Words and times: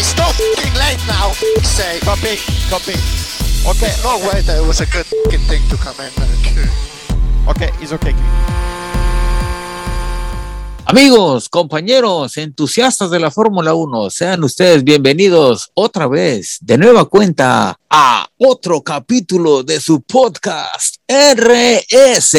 it's 0.00 0.16
not 0.16 0.32
fucking 0.34 0.74
late 0.80 1.02
now. 1.06 1.30
Say, 1.62 2.00
Copy, 2.00 2.40
copy. 2.72 2.96
Okay, 3.68 3.92
no 4.02 4.16
way 4.26 4.40
that 4.40 4.56
it 4.56 4.66
was 4.66 4.80
a 4.80 4.86
good 4.86 5.04
fucking 5.04 5.44
thing 5.44 5.62
to 5.68 5.76
come 5.76 5.94
in. 6.00 6.10
okay, 7.48 7.70
it's 7.80 7.92
okay. 7.92 8.14
Amigos, 10.86 11.48
compañeros, 11.48 12.36
entusiastas 12.38 13.10
de 13.10 13.20
la 13.20 13.30
Fórmula 13.30 13.74
1, 13.74 14.10
sean 14.10 14.42
ustedes 14.42 14.82
bienvenidos 14.82 15.70
otra 15.74 16.08
vez, 16.08 16.58
de 16.62 16.78
nueva 16.78 17.04
cuenta, 17.04 17.76
a 17.90 18.26
otro 18.38 18.82
capítulo 18.82 19.62
de 19.62 19.78
su 19.78 20.00
podcast 20.00 20.96
RS. 21.06 22.38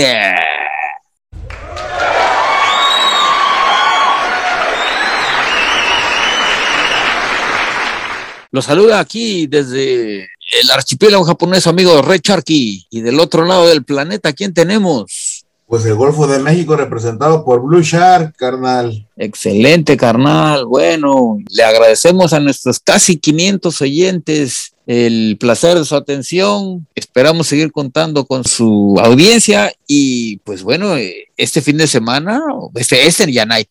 Los 8.54 8.66
saluda 8.66 9.00
aquí 9.00 9.48
desde 9.48 10.23
el 10.23 10.72
archipiélago 10.73 11.23
japonés, 11.23 11.68
amigo 11.68 12.02
Ray 12.02 12.20
Charky. 12.20 12.86
Y 12.90 13.00
del 13.00 13.20
otro 13.22 13.46
lado 13.46 13.68
del 13.68 13.86
planeta, 13.86 14.34
¿quién 14.34 14.54
tenemos? 14.54 15.46
Pues 15.68 15.86
el 15.86 15.96
Golfo 15.96 16.27
de 16.27 16.40
México 16.40 16.76
representado 16.76 17.46
por 17.46 17.62
Blue 17.62 17.82
Shark, 17.82 18.36
carnal. 18.36 19.08
Excelente, 19.16 19.96
carnal. 19.96 20.66
Bueno, 20.66 21.38
le 21.50 21.64
agradecemos 21.64 22.34
a 22.34 22.41
nuestros 22.41 22.82
casi 22.82 23.18
500 23.18 23.82
oyentes 23.82 24.74
el 24.86 25.38
placer 25.40 25.80
de 25.80 25.86
su 25.86 25.96
atención. 25.96 26.86
Esperamos 26.94 27.48
seguir 27.48 27.72
contando 27.72 28.26
con 28.26 28.44
su 28.44 28.98
audiencia 29.02 29.72
y 29.88 30.38
pues 30.40 30.63
bueno, 30.63 30.98
eh, 30.98 31.29
este 31.38 31.62
fin 31.62 31.77
de 31.77 31.88
semana, 31.88 32.41
este, 32.76 33.07
este 33.07 33.32
ya 33.32 33.46
no 33.46 33.54
hay. 33.54 33.66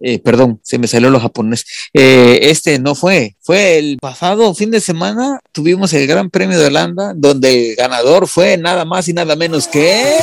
Eh, 0.00 0.20
perdón, 0.20 0.60
se 0.62 0.78
me 0.78 0.86
salió 0.86 1.10
lo 1.10 1.20
japonés. 1.20 1.64
Eh, 1.92 2.38
este 2.42 2.78
no 2.78 2.94
fue, 2.94 3.36
fue 3.40 3.78
el 3.78 3.98
pasado 3.98 4.54
fin 4.54 4.70
de 4.70 4.80
semana. 4.80 5.40
Tuvimos 5.52 5.92
el 5.92 6.06
Gran 6.06 6.30
Premio 6.30 6.58
de 6.58 6.66
Holanda, 6.66 7.14
donde 7.16 7.70
el 7.70 7.76
ganador 7.76 8.28
fue 8.28 8.56
nada 8.56 8.84
más 8.84 9.08
y 9.08 9.12
nada 9.12 9.34
menos 9.36 9.66
que. 9.66 10.16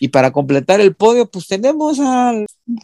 Y 0.00 0.08
para 0.08 0.30
completar 0.30 0.80
el 0.80 0.94
podio, 0.94 1.26
pues 1.26 1.48
tenemos 1.48 1.98
a, 2.00 2.32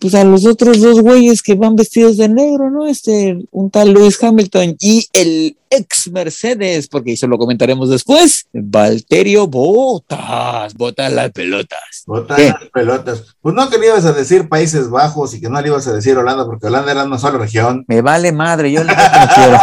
pues 0.01 0.15
a 0.15 0.25
los 0.25 0.47
otros 0.47 0.81
dos 0.81 1.01
güeyes 1.01 1.43
que 1.43 1.55
van 1.55 1.77
vestidos 1.77 2.17
de 2.17 2.29
negro, 2.29 2.71
¿no? 2.71 2.87
Este, 2.87 3.39
un 3.51 3.71
tal 3.71 3.93
Lewis 3.93 4.23
Hamilton 4.23 4.77
y 4.81 5.07
el 5.13 5.59
ex 5.69 6.11
Mercedes, 6.11 6.89
porque 6.89 7.13
eso 7.13 7.27
lo 7.27 7.37
comentaremos 7.37 7.91
después, 7.91 8.47
Valterio 8.53 9.47
Botas, 9.47 10.73
botas 10.75 11.13
las 11.13 11.31
pelotas. 11.33 12.05
Botas 12.07 12.39
las 12.39 12.71
pelotas. 12.73 13.37
Pues 13.43 13.55
no 13.55 13.69
que 13.69 13.79
le 13.79 13.87
ibas 13.87 14.05
a 14.07 14.13
decir 14.13 14.49
Países 14.49 14.89
Bajos 14.89 15.35
y 15.35 15.41
que 15.41 15.51
no 15.51 15.61
le 15.61 15.69
ibas 15.69 15.87
a 15.87 15.93
decir 15.93 16.17
Holanda, 16.17 16.47
porque 16.47 16.69
Holanda 16.69 16.93
era 16.93 17.05
una 17.05 17.19
sola 17.19 17.39
región. 17.39 17.85
Me 17.87 18.01
vale 18.01 18.33
madre, 18.33 18.73
yo 18.73 18.85
no 18.85 18.93
quiero. 19.35 19.59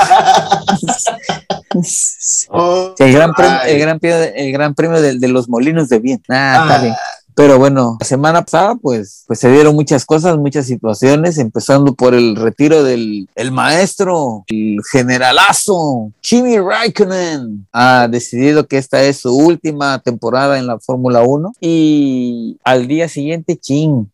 oh, 2.50 2.94
el, 3.00 3.14
gran 3.14 3.34
premio, 3.34 3.62
el, 3.66 3.80
gran 3.80 4.00
premio, 4.00 4.24
el 4.36 4.52
gran 4.52 4.76
premio 4.76 5.02
de, 5.02 5.18
de 5.18 5.28
los 5.30 5.50
molinos 5.50 5.90
de 5.90 6.00
bien. 6.00 6.22
Ah, 6.30 6.66
está 6.68 6.82
bien. 6.84 6.96
Pero 7.42 7.58
bueno, 7.58 7.98
la 8.00 8.06
semana 8.06 8.44
pasada 8.44 8.76
pues, 8.76 9.24
pues 9.26 9.40
se 9.40 9.52
dieron 9.52 9.74
muchas 9.74 10.06
cosas, 10.06 10.38
muchas 10.38 10.68
situaciones, 10.68 11.40
empezando 11.40 11.96
por 11.96 12.14
el 12.14 12.36
retiro 12.36 12.84
del 12.84 13.28
el 13.34 13.52
maestro, 13.52 14.44
el 14.46 14.78
generalazo, 14.92 16.12
Kimi 16.22 16.60
Raikkonen. 16.60 17.66
Ha 17.74 18.08
decidido 18.08 18.68
que 18.68 18.78
esta 18.78 19.02
es 19.02 19.22
su 19.22 19.36
última 19.36 19.98
temporada 20.04 20.60
en 20.60 20.68
la 20.68 20.78
Fórmula 20.78 21.24
1 21.24 21.54
y 21.60 22.60
al 22.64 22.88
día 22.88 23.10
siguiente, 23.10 23.58
ching, 23.58 24.12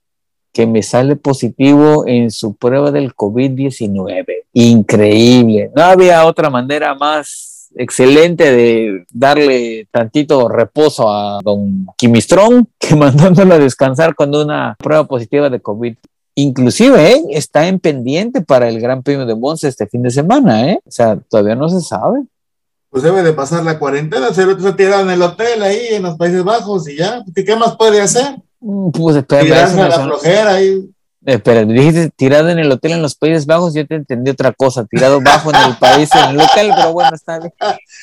que 0.53 0.66
me 0.66 0.81
sale 0.81 1.18
positivo 1.18 2.07
en 2.07 2.31
su 2.31 2.56
prueba 2.56 2.91
del 2.91 3.13
COVID-19. 3.13 4.25
Increíble. 4.53 5.69
No 5.75 5.84
había 5.84 6.25
otra 6.25 6.50
manera 6.50 6.96
más 6.96 7.47
excelente 7.75 8.51
de 8.51 9.05
darle 9.11 9.88
tantito 9.91 10.47
reposo 10.47 11.11
a 11.11 11.39
don 11.44 11.88
Kimistrón 11.97 12.67
que 12.79 12.95
mandándolo 12.95 13.55
a 13.55 13.59
descansar 13.59 14.16
con 14.16 14.33
una 14.35 14.75
prueba 14.79 15.05
positiva 15.05 15.50
de 15.50 15.59
COVID. 15.59 15.95
Inclusive 16.35 17.13
¿eh? 17.13 17.23
está 17.31 17.67
en 17.67 17.79
pendiente 17.79 18.41
para 18.41 18.69
el 18.69 18.79
Gran 18.79 19.01
Premio 19.01 19.25
de 19.25 19.35
Monza 19.35 19.67
este 19.67 19.88
fin 19.88 20.03
de 20.03 20.11
semana, 20.11 20.69
¿eh? 20.69 20.79
O 20.85 20.91
sea, 20.91 21.17
todavía 21.17 21.56
no 21.56 21.67
se 21.67 21.81
sabe. 21.81 22.19
Pues 22.91 23.01
debe 23.01 23.23
de 23.23 23.33
pasar 23.33 23.63
la 23.63 23.79
cuarentena, 23.79 24.31
se 24.33 24.45
lo 24.45 24.75
tirado 24.75 25.01
en 25.01 25.09
el 25.09 25.22
hotel 25.22 25.63
ahí 25.63 25.88
en 25.91 26.03
los 26.03 26.16
Países 26.16 26.44
Bajos 26.44 26.88
y 26.88 26.97
ya, 26.97 27.23
¿qué, 27.33 27.56
más 27.56 27.75
puede 27.75 28.01
hacer? 28.01 28.38
Pues 28.94 29.16
espera, 29.16 29.66
a 29.66 29.89
la 29.89 30.00
flojera 30.00 30.53
ahí. 30.53 30.89
Espera, 31.27 31.65
dijiste 31.65 32.09
tirado 32.15 32.47
en 32.47 32.57
el 32.57 32.71
hotel 32.71 32.93
en 32.93 33.01
los 33.01 33.13
Países 33.13 33.45
Bajos, 33.45 33.73
yo 33.73 33.85
te 33.85 33.95
entendí 33.95 34.31
otra 34.31 34.53
cosa, 34.53 34.85
tirado 34.85 35.19
bajo 35.19 35.49
en 35.53 35.57
el 35.57 35.75
país, 35.75 36.09
en 36.15 36.29
el 36.29 36.39
hotel, 36.39 36.71
pero 36.73 36.93
bueno, 36.93 37.13
está 37.13 37.38
bien. 37.39 37.51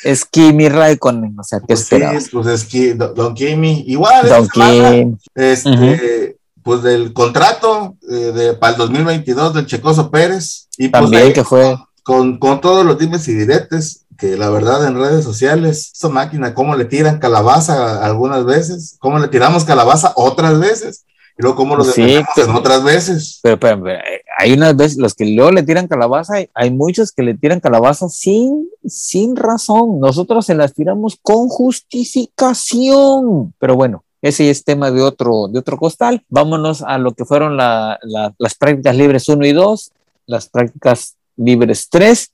Es 0.05 0.27
Kimi 0.27 0.69
Raikkonen, 0.69 1.35
o 1.41 1.43
sea, 1.43 1.61
¿qué 1.61 1.69
pues? 1.69 1.87
Sí, 1.87 1.97
pues 2.31 2.47
es 2.47 2.99
Don 2.99 3.33
Kimi, 3.33 3.83
igual. 3.87 4.29
Don 4.29 4.47
Kimi. 4.47 5.17
Este, 5.35 5.71
uh 5.71 5.73
-huh. 5.73 6.37
pues 6.63 6.83
del 6.83 7.15
contrato 7.15 7.97
eh, 8.11 8.15
de, 8.15 8.53
para 8.53 8.75
el 8.75 8.79
2022 8.79 9.55
del 9.55 9.65
Checoso 9.65 10.11
Pérez. 10.11 10.69
Y 10.77 10.89
pues 10.89 11.05
También 11.05 11.33
que 11.33 11.45
fue. 11.45 11.79
Con, 12.03 12.39
con 12.39 12.61
todos 12.61 12.85
los 12.85 12.99
dimes 12.99 13.27
y 13.29 13.33
diretes, 13.33 14.05
que 14.19 14.37
la 14.37 14.51
verdad 14.51 14.87
en 14.87 14.99
redes 14.99 15.25
sociales, 15.25 15.93
esta 15.95 16.11
máquina, 16.11 16.53
cómo 16.53 16.77
le 16.77 16.85
tiran 16.85 17.21
calabaza 17.21 18.05
algunas 18.05 18.45
veces, 18.45 18.97
cómo 18.99 19.19
le 19.19 19.29
tiramos 19.29 19.65
calabaza 19.65 20.13
otras 20.15 20.61
veces 20.61 21.07
y 21.37 21.43
luego 21.43 21.57
cómo 21.57 21.77
lo 21.77 21.85
sí, 21.85 22.21
pero, 22.37 22.57
otras 22.57 22.85
veces. 22.85 23.41
Pero, 23.43 23.59
pero, 23.59 23.83
pero, 23.83 23.99
hay 24.39 24.53
unas 24.53 24.77
veces, 24.77 24.99
los 24.99 25.15
que 25.15 25.27
luego 25.27 25.51
le 25.51 25.65
tiran 25.65 25.89
calabaza, 25.89 26.35
hay, 26.35 26.49
hay, 26.55 26.71
muchos 26.71 27.11
que 27.11 27.23
le 27.23 27.35
tiran 27.35 27.61
calabaza 27.61 28.09
sin, 28.09 28.69
sin 28.87 29.35
razón. 29.35 29.99
Nosotros 29.99 30.47
se 30.47 30.55
las 30.55 30.75
tiramos 30.75 31.19
con 31.21 31.49
justificación. 31.49 33.53
Pero 33.59 33.75
bueno, 33.75 34.05
ese 34.23 34.49
es 34.49 34.63
tema 34.63 34.93
de 34.93 35.03
otro, 35.03 35.49
de 35.49 35.59
otro 35.59 35.77
costal. 35.77 36.25
Vámonos 36.29 36.83
a 36.83 36.99
lo 36.99 37.11
que 37.13 37.25
fueron 37.25 37.57
la, 37.57 37.99
la, 38.03 38.33
las 38.39 38.55
prácticas 38.55 38.97
libres 38.97 39.29
1 39.29 39.45
y 39.45 39.53
2, 39.53 39.91
las 40.27 40.49
prácticas 40.49 41.17
libres 41.37 41.89
3 41.91 42.31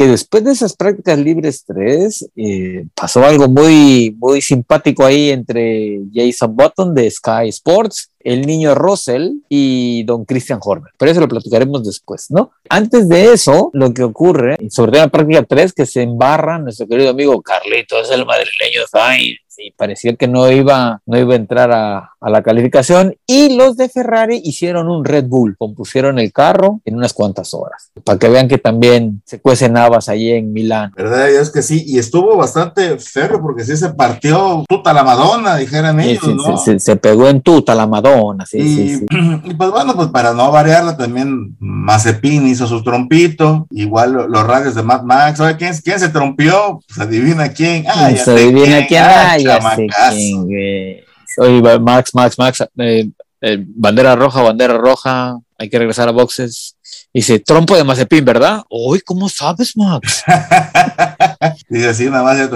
que 0.00 0.06
después 0.06 0.42
de 0.42 0.52
esas 0.52 0.74
prácticas 0.74 1.18
libres 1.18 1.62
3 1.66 2.30
eh, 2.34 2.86
pasó 2.94 3.22
algo 3.22 3.48
muy, 3.48 4.16
muy 4.18 4.40
simpático 4.40 5.04
ahí 5.04 5.28
entre 5.28 6.00
Jason 6.10 6.56
Button 6.56 6.94
de 6.94 7.10
Sky 7.10 7.50
Sports, 7.50 8.09
el 8.20 8.46
niño 8.46 8.74
Russell 8.74 9.32
y 9.48 10.04
don 10.04 10.24
Christian 10.24 10.60
Horner. 10.62 10.92
Pero 10.98 11.10
eso 11.10 11.20
lo 11.20 11.28
platicaremos 11.28 11.84
después, 11.84 12.30
¿no? 12.30 12.52
Antes 12.68 13.08
de 13.08 13.32
eso, 13.32 13.70
lo 13.72 13.92
que 13.92 14.02
ocurre, 14.02 14.56
sobre 14.70 14.92
todo 14.92 15.02
en 15.02 15.06
la 15.06 15.10
práctica 15.10 15.42
3, 15.42 15.72
que 15.72 15.86
se 15.86 16.02
embarra 16.02 16.58
nuestro 16.58 16.86
querido 16.86 17.10
amigo 17.10 17.40
Carlitos, 17.42 18.10
el 18.10 18.26
madrileño 18.26 18.86
Sainz, 18.90 19.38
y 19.62 19.72
parecía 19.72 20.14
que 20.16 20.28
no 20.28 20.50
iba, 20.50 21.00
no 21.06 21.18
iba 21.18 21.34
a 21.34 21.36
entrar 21.36 21.70
a, 21.72 22.12
a, 22.20 22.30
la 22.30 22.42
calificación. 22.42 23.16
Y 23.26 23.56
los 23.56 23.76
de 23.76 23.88
Ferrari 23.88 24.40
hicieron 24.44 24.88
un 24.88 25.04
Red 25.04 25.26
Bull, 25.26 25.56
compusieron 25.58 26.18
el 26.18 26.32
carro 26.32 26.80
en 26.84 26.96
unas 26.96 27.12
cuantas 27.12 27.54
horas, 27.54 27.90
para 28.04 28.18
que 28.18 28.28
vean 28.28 28.48
que 28.48 28.58
también 28.58 29.22
se 29.24 29.40
cuecen 29.40 29.76
habas 29.76 30.08
allí 30.08 30.30
en 30.30 30.52
Milán. 30.52 30.92
¿Verdad? 30.96 31.30
Es 31.30 31.50
que 31.50 31.62
sí, 31.62 31.84
y 31.86 31.98
estuvo 31.98 32.36
bastante 32.36 32.98
feo 32.98 33.40
porque 33.40 33.64
sí 33.64 33.76
se 33.76 33.90
partió 33.90 34.64
tuta 34.68 34.92
la 34.92 35.04
Madonna, 35.04 35.56
dijeran 35.56 36.00
ellos, 36.00 36.24
sí, 36.24 36.34
¿no? 36.34 36.56
Se, 36.56 36.78
se, 36.78 36.96
pegó 36.96 37.28
en 37.28 37.42
tuta 37.42 37.74
la 37.74 37.86
Madonna, 37.86 38.09
sí, 38.46 38.58
y, 38.58 38.76
sí, 38.76 38.96
sí. 38.98 39.06
Y 39.44 39.54
pues 39.54 39.70
bueno, 39.70 39.94
pues 39.94 40.08
para 40.08 40.32
no 40.32 40.50
variarla 40.50 40.96
también 40.96 41.56
Mazepin 41.58 42.46
hizo 42.46 42.66
su 42.66 42.82
trompito, 42.82 43.66
igual 43.70 44.12
los 44.12 44.46
radios 44.46 44.74
de 44.74 44.82
Mad 44.82 45.02
Max, 45.02 45.38
¿sabe 45.38 45.56
quién, 45.56 45.74
quién 45.82 45.98
se 46.00 46.08
trompió? 46.08 46.80
Pues 46.86 46.98
adivina 46.98 47.48
quién. 47.52 47.84
Ah, 47.88 48.10
se 48.10 48.30
adivina 48.30 48.86
quién. 48.86 49.02
Ah, 49.02 49.38
ya 49.38 49.60
sé 49.76 49.86
quién, 49.86 50.46
güey. 50.46 51.04
Oye, 51.38 51.78
Max, 51.78 52.14
Max, 52.14 52.38
Max, 52.38 52.64
eh, 52.78 53.08
eh, 53.40 53.64
bandera 53.66 54.16
roja, 54.16 54.42
bandera 54.42 54.76
roja, 54.76 55.38
hay 55.58 55.70
que 55.70 55.78
regresar 55.78 56.08
a 56.08 56.12
boxes. 56.12 56.76
Dice, 57.12 57.38
trompo 57.40 57.76
de 57.76 57.84
Mazepin, 57.84 58.24
¿verdad? 58.24 58.62
Uy, 58.68 59.00
¿cómo 59.00 59.28
sabes, 59.28 59.76
Max? 59.76 60.22
Dice 61.68 61.88
así 61.88 62.10
nada 62.10 62.22
más. 62.22 62.36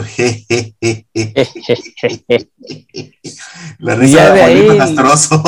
La 3.79 3.95
risa 3.95 4.33
de 4.33 4.43
ahí, 4.43 4.77
castroso. 4.77 5.43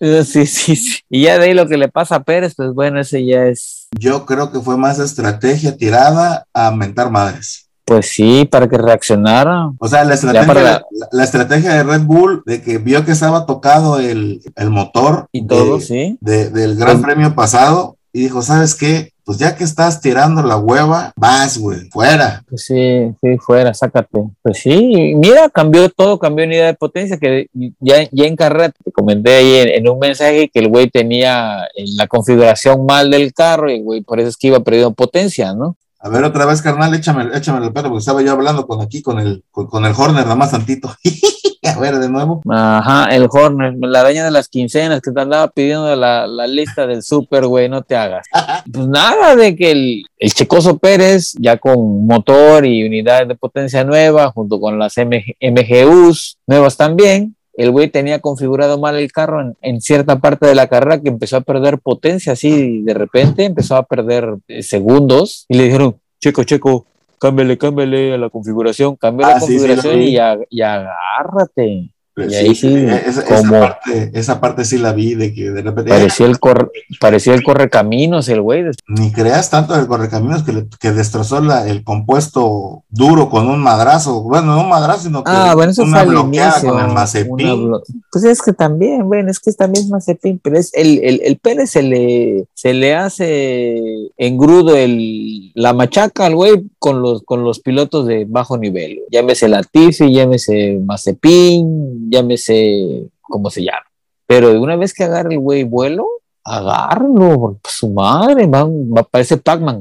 sí, 0.24 0.46
sí, 0.46 0.76
sí. 0.76 1.00
Y 1.10 1.22
ya 1.24 1.38
de 1.38 1.46
ahí 1.46 1.54
lo 1.54 1.68
que 1.68 1.76
le 1.76 1.88
pasa 1.88 2.16
a 2.16 2.22
Pérez, 2.24 2.54
pues 2.56 2.72
bueno, 2.72 3.00
ese 3.00 3.24
ya 3.24 3.44
es. 3.44 3.88
Yo 3.98 4.24
creo 4.24 4.50
que 4.50 4.60
fue 4.60 4.76
más 4.78 4.98
estrategia 4.98 5.76
tirada 5.76 6.46
a 6.54 6.70
mentar 6.70 7.10
madres. 7.10 7.68
Pues 7.84 8.10
sí, 8.10 8.44
para 8.44 8.68
que 8.68 8.76
reaccionara. 8.76 9.70
O 9.78 9.88
sea, 9.88 10.04
la 10.04 10.14
estrategia, 10.14 10.54
la... 10.54 10.62
La, 10.62 11.08
la... 11.10 11.24
estrategia 11.24 11.72
de 11.72 11.82
Red 11.84 12.02
Bull, 12.02 12.42
de 12.44 12.60
que 12.62 12.76
vio 12.76 13.04
que 13.04 13.12
estaba 13.12 13.46
tocado 13.46 13.98
el, 13.98 14.42
el 14.56 14.70
motor 14.70 15.26
y 15.32 15.46
todo, 15.46 15.78
de, 15.78 15.84
sí. 15.84 16.18
De, 16.20 16.50
del 16.50 16.76
Gran 16.76 17.00
pues... 17.00 17.06
Premio 17.06 17.34
pasado, 17.34 17.96
y 18.12 18.20
dijo, 18.20 18.42
¿sabes 18.42 18.74
qué? 18.74 19.12
Pues 19.28 19.36
ya 19.36 19.54
que 19.54 19.62
estás 19.62 20.00
tirando 20.00 20.42
la 20.42 20.56
hueva, 20.56 21.12
vas, 21.14 21.58
güey, 21.58 21.90
fuera. 21.90 22.42
Pues 22.48 22.64
sí, 22.64 23.14
sí, 23.20 23.36
fuera, 23.36 23.74
sácate. 23.74 24.24
Pues 24.40 24.58
sí, 24.58 25.14
mira, 25.16 25.50
cambió 25.50 25.90
todo, 25.90 26.18
cambió 26.18 26.46
unidad 26.46 26.68
de 26.68 26.72
potencia, 26.72 27.18
que 27.18 27.46
ya, 27.78 28.08
ya 28.10 28.24
en 28.24 28.36
carrera 28.36 28.70
te 28.70 28.90
comenté 28.90 29.34
ahí 29.34 29.74
en, 29.74 29.86
un 29.86 29.98
mensaje 29.98 30.48
que 30.48 30.60
el 30.60 30.68
güey 30.68 30.88
tenía 30.88 31.68
la 31.98 32.06
configuración 32.06 32.86
mal 32.86 33.10
del 33.10 33.34
carro 33.34 33.70
y 33.70 33.82
güey, 33.82 34.00
por 34.00 34.18
eso 34.18 34.30
es 34.30 34.38
que 34.38 34.46
iba 34.46 34.60
perdiendo 34.60 34.94
potencia, 34.94 35.52
¿no? 35.52 35.76
A 36.00 36.08
ver, 36.08 36.24
otra 36.24 36.46
vez, 36.46 36.62
carnal, 36.62 36.94
échame, 36.94 37.28
échame 37.34 37.62
el 37.66 37.70
pedo, 37.74 37.90
porque 37.90 37.98
estaba 37.98 38.22
yo 38.22 38.32
hablando 38.32 38.66
con 38.66 38.80
aquí, 38.80 39.02
con 39.02 39.18
el, 39.18 39.44
con, 39.50 39.84
el 39.84 39.92
Horner, 39.94 40.22
nada 40.22 40.36
más 40.36 40.52
tantito. 40.52 40.90
a 41.64 41.78
ver, 41.78 41.98
de 41.98 42.08
nuevo. 42.08 42.40
Ajá, 42.48 43.14
el 43.14 43.28
Horner, 43.30 43.74
la 43.80 44.02
daña 44.02 44.24
de 44.24 44.30
las 44.30 44.48
quincenas 44.48 45.00
que 45.00 45.10
te 45.10 45.20
andaba 45.20 45.48
pidiendo 45.48 45.94
la, 45.96 46.26
la 46.26 46.46
lista 46.46 46.86
del 46.86 47.02
super, 47.02 47.46
güey, 47.46 47.68
no 47.68 47.82
te 47.82 47.96
hagas. 47.96 48.26
pues 48.72 48.86
nada 48.86 49.36
de 49.36 49.56
que 49.56 49.70
el, 49.70 50.04
el 50.18 50.32
Checoso 50.32 50.78
Pérez, 50.78 51.34
ya 51.38 51.56
con 51.56 52.06
motor 52.06 52.64
y 52.66 52.84
unidades 52.84 53.28
de 53.28 53.34
potencia 53.34 53.84
nueva, 53.84 54.30
junto 54.30 54.60
con 54.60 54.78
las 54.78 54.94
MGUs 54.96 56.38
nuevas 56.46 56.76
también, 56.76 57.34
el 57.58 57.72
güey 57.72 57.88
tenía 57.88 58.20
configurado 58.20 58.78
mal 58.78 58.96
el 58.96 59.10
carro 59.10 59.52
en, 59.60 59.80
cierta 59.80 60.20
parte 60.20 60.46
de 60.46 60.54
la 60.54 60.68
carrera 60.68 61.00
que 61.00 61.08
empezó 61.08 61.38
a 61.38 61.40
perder 61.40 61.80
potencia, 61.80 62.34
así 62.34 62.82
de 62.82 62.94
repente 62.94 63.44
empezó 63.44 63.74
a 63.74 63.82
perder 63.82 64.36
eh, 64.46 64.62
segundos 64.62 65.44
y 65.48 65.56
le 65.56 65.64
dijeron, 65.64 65.96
checo, 66.20 66.44
checo, 66.44 66.86
cámbiale, 67.18 67.58
cámbiale 67.58 68.14
a 68.14 68.18
la 68.18 68.30
configuración, 68.30 68.96
cambia 68.96 69.28
la 69.28 69.36
ah, 69.36 69.40
configuración 69.40 70.02
y, 70.02 70.16
y 70.50 70.62
agárrate. 70.62 71.90
Y 72.26 72.34
ahí 72.34 72.54
sí, 72.54 72.74
esa, 73.06 73.24
parte, 73.48 74.10
esa, 74.12 74.40
parte, 74.40 74.64
sí 74.64 74.78
la 74.78 74.92
vi, 74.92 75.14
de 75.14 75.32
que 75.32 75.50
de 75.50 75.62
repente... 75.62 75.90
Parecía 75.90 76.26
el, 76.26 76.40
corre, 76.40 76.68
parecía 77.00 77.34
el 77.34 77.44
correcaminos 77.44 78.28
el 78.28 78.42
güey. 78.42 78.64
Ni 78.88 79.12
creas 79.12 79.50
tanto 79.50 79.76
el 79.76 79.86
correcaminos 79.86 80.42
que, 80.42 80.66
que 80.80 80.90
destrozó 80.90 81.40
la, 81.40 81.68
el 81.68 81.84
compuesto 81.84 82.82
duro 82.88 83.30
con 83.30 83.48
un 83.48 83.60
madrazo. 83.60 84.22
Bueno, 84.22 84.56
no 84.56 84.62
un 84.62 84.68
madrazo, 84.68 85.02
sino 85.04 85.22
que 85.22 85.30
ah, 85.32 85.54
bueno, 85.54 85.70
eso 85.70 85.84
una 85.84 85.98
fue 85.98 86.08
bloqueada 86.08 86.60
con 86.60 86.80
el 86.80 86.92
mazepín. 86.92 87.70
Pues 88.10 88.24
es 88.24 88.42
que 88.42 88.52
también, 88.52 89.06
bueno, 89.06 89.30
es 89.30 89.38
que 89.38 89.52
también 89.52 89.84
es 89.84 89.90
mazepín, 89.90 90.40
pero 90.42 90.58
es 90.58 90.74
el, 90.74 90.98
el, 91.04 91.20
el 91.22 91.38
Pérez 91.38 91.70
se 91.70 91.82
le, 91.82 92.46
se 92.54 92.74
le 92.74 92.96
hace 92.96 93.80
engrudo 94.16 94.76
el, 94.76 95.47
la 95.58 95.72
machaca 95.72 96.26
al 96.26 96.36
güey 96.36 96.62
con 96.78 97.02
los, 97.02 97.24
con 97.24 97.42
los 97.42 97.58
pilotos 97.58 98.06
de 98.06 98.24
bajo 98.28 98.56
nivel. 98.56 99.00
Llámese 99.10 99.48
Latifi, 99.48 100.12
llámese 100.12 100.78
Mazepin, 100.84 102.08
llámese 102.08 103.08
como 103.20 103.50
se 103.50 103.64
llama. 103.64 103.82
Pero 104.24 104.50
de 104.50 104.58
una 104.58 104.76
vez 104.76 104.94
que 104.94 105.02
agarre 105.02 105.34
el 105.34 105.40
güey 105.40 105.64
vuelo, 105.64 106.06
agárralo, 106.44 107.58
su 107.68 107.90
madre, 107.90 108.46
va, 108.46 108.64
va 108.66 109.00
a 109.00 109.02
parecer 109.02 109.42
Pac-Man, 109.42 109.80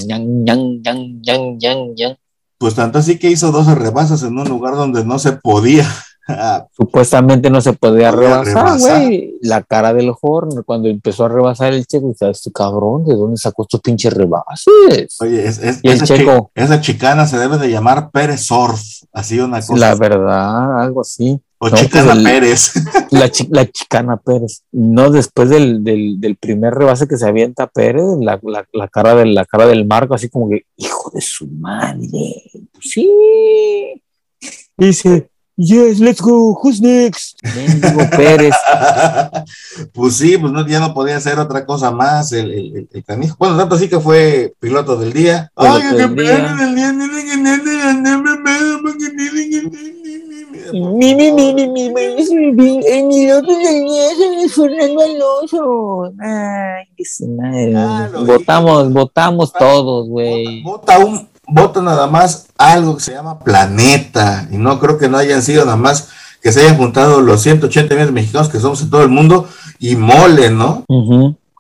Pues 2.57 2.74
tanto 2.74 2.97
así 2.97 3.19
que 3.19 3.29
hizo 3.29 3.51
12 3.51 3.75
rebasas 3.75 4.24
en 4.24 4.35
un 4.35 4.50
lugar 4.50 4.74
donde 4.74 5.06
no 5.06 5.19
se 5.19 5.33
podía. 5.33 5.88
Supuestamente 6.75 7.50
no 7.50 7.62
se 7.62 7.74
podía, 7.74 8.12
rebasar, 8.12 8.79
güey. 8.79 9.38
La 9.41 9.63
cara 9.63 9.94
del 9.94 10.13
Horner 10.19 10.63
cuando 10.65 10.88
empezó 10.88 11.25
a 11.25 11.29
rebasar 11.29 11.74
el 11.74 11.85
checo, 11.85 12.07
dice, 12.09 12.29
este 12.29 12.51
cabrón, 12.51 13.06
¿de 13.06 13.15
dónde 13.15 13.38
sacó 13.38 13.63
estos 13.63 13.81
pinches 13.81 14.13
rebases? 14.13 15.18
Oye, 15.19 15.45
es, 15.45 15.59
es, 15.59 15.79
esa, 15.83 16.06
checo, 16.06 16.51
esa 16.56 16.81
chicana 16.81 17.25
se 17.25 17.38
debe 17.38 17.57
de 17.57 17.69
llamar 17.69 18.12
Pérez 18.12 18.41
Surf, 18.41 18.81
así 19.13 19.39
una 19.39 19.59
cosa. 19.59 19.77
La 19.77 19.95
verdad, 19.95 20.81
algo 20.81 21.01
así. 21.01 21.39
O 21.59 21.69
Chicana 21.69 22.13
pues 22.13 22.24
Pérez. 22.24 22.74
La, 23.12 23.31
la, 23.50 23.65
Chicana 23.65 24.18
Pérez. 24.18 24.63
No, 24.71 25.09
después 25.09 25.50
del, 25.50 25.83
del, 25.83 26.19
del, 26.21 26.35
primer 26.35 26.74
rebase 26.74 27.07
que 27.07 27.18
se 27.18 27.27
avienta 27.27 27.65
Pérez, 27.65 28.03
la, 28.19 28.39
la, 28.74 28.88
cara 28.89 29.15
del, 29.15 29.33
la 29.33 29.45
cara 29.45 29.65
del 29.65 29.88
Marco, 29.88 30.13
así 30.13 30.29
como 30.29 30.50
que, 30.50 30.65
hijo 30.75 31.09
de 31.12 31.21
su 31.21 31.47
madre. 31.47 32.44
Sí. 32.79 33.09
Dice, 34.77 35.31
Yes, 35.59 36.00
let's 36.00 36.21
go. 36.21 36.54
Who's 36.54 36.80
next? 36.80 37.39
Mendigo 37.44 38.07
Pérez. 38.15 38.54
pues 39.92 40.15
sí, 40.15 40.38
pues 40.38 40.54
no, 40.54 40.68
ya 40.68 40.80
no 40.80 40.94
podía 40.94 41.18
hacer 41.18 41.39
otra 41.39 41.65
cosa 41.65 41.89
más 41.89 42.31
el, 42.31 42.51
el, 42.51 42.89
el, 42.94 43.04
canijo. 43.04 43.36
Bueno, 43.39 43.57
tanto 43.57 43.74
así 43.74 43.89
que 43.89 44.00
fue 44.00 44.54
piloto 44.59 44.98
del 44.98 45.13
día. 45.13 45.51
Ay, 45.56 45.81
que 45.98 46.07
piloto 46.09 46.56
del 46.57 46.75
día. 46.75 46.94
Mi, 50.74 51.15
mi, 51.15 51.31
mi, 51.31 51.54
mi, 51.54 51.68
mi, 51.69 51.89
mi, 51.89 51.95
el 52.86 53.07
piloto 53.07 53.57
del 53.57 53.83
día 53.83 54.12
es 54.44 54.53
Fernando 54.53 55.01
Alonso. 55.01 56.13
Ay, 56.19 56.86
qué 56.95 57.03
madre. 57.25 58.25
Votamos, 58.25 58.94
votamos 58.94 59.51
todos, 59.53 60.07
güey. 60.07 60.62
Vota 60.62 61.00
un 61.00 61.27
voto 61.48 61.82
nada 61.82 62.08
más 62.08 62.48
algo 62.58 62.98
que 62.98 63.04
se 63.04 63.14
llama 63.14 63.40
planeta, 63.40 64.48
y 64.52 64.58
no 64.58 64.80
creo 64.80 64.98
que 64.98 65.10
no 65.10 65.18
hayan 65.18 65.42
sido 65.42 65.66
nada 65.66 65.78
más 65.78 66.10
que 66.42 66.52
se 66.52 66.62
hayan 66.62 66.78
juntado 66.78 67.22
los 67.22 67.42
180 67.42 67.94
millones 67.94 68.08
de 68.08 68.14
mexicanos 68.14 68.50
que 68.50 68.60
somos 68.60 68.82
en 68.82 68.90
todo 68.90 69.04
el 69.04 69.10
mundo 69.10 69.48
y 69.80 69.96
mole, 69.96 70.50
¿no? 70.50 70.86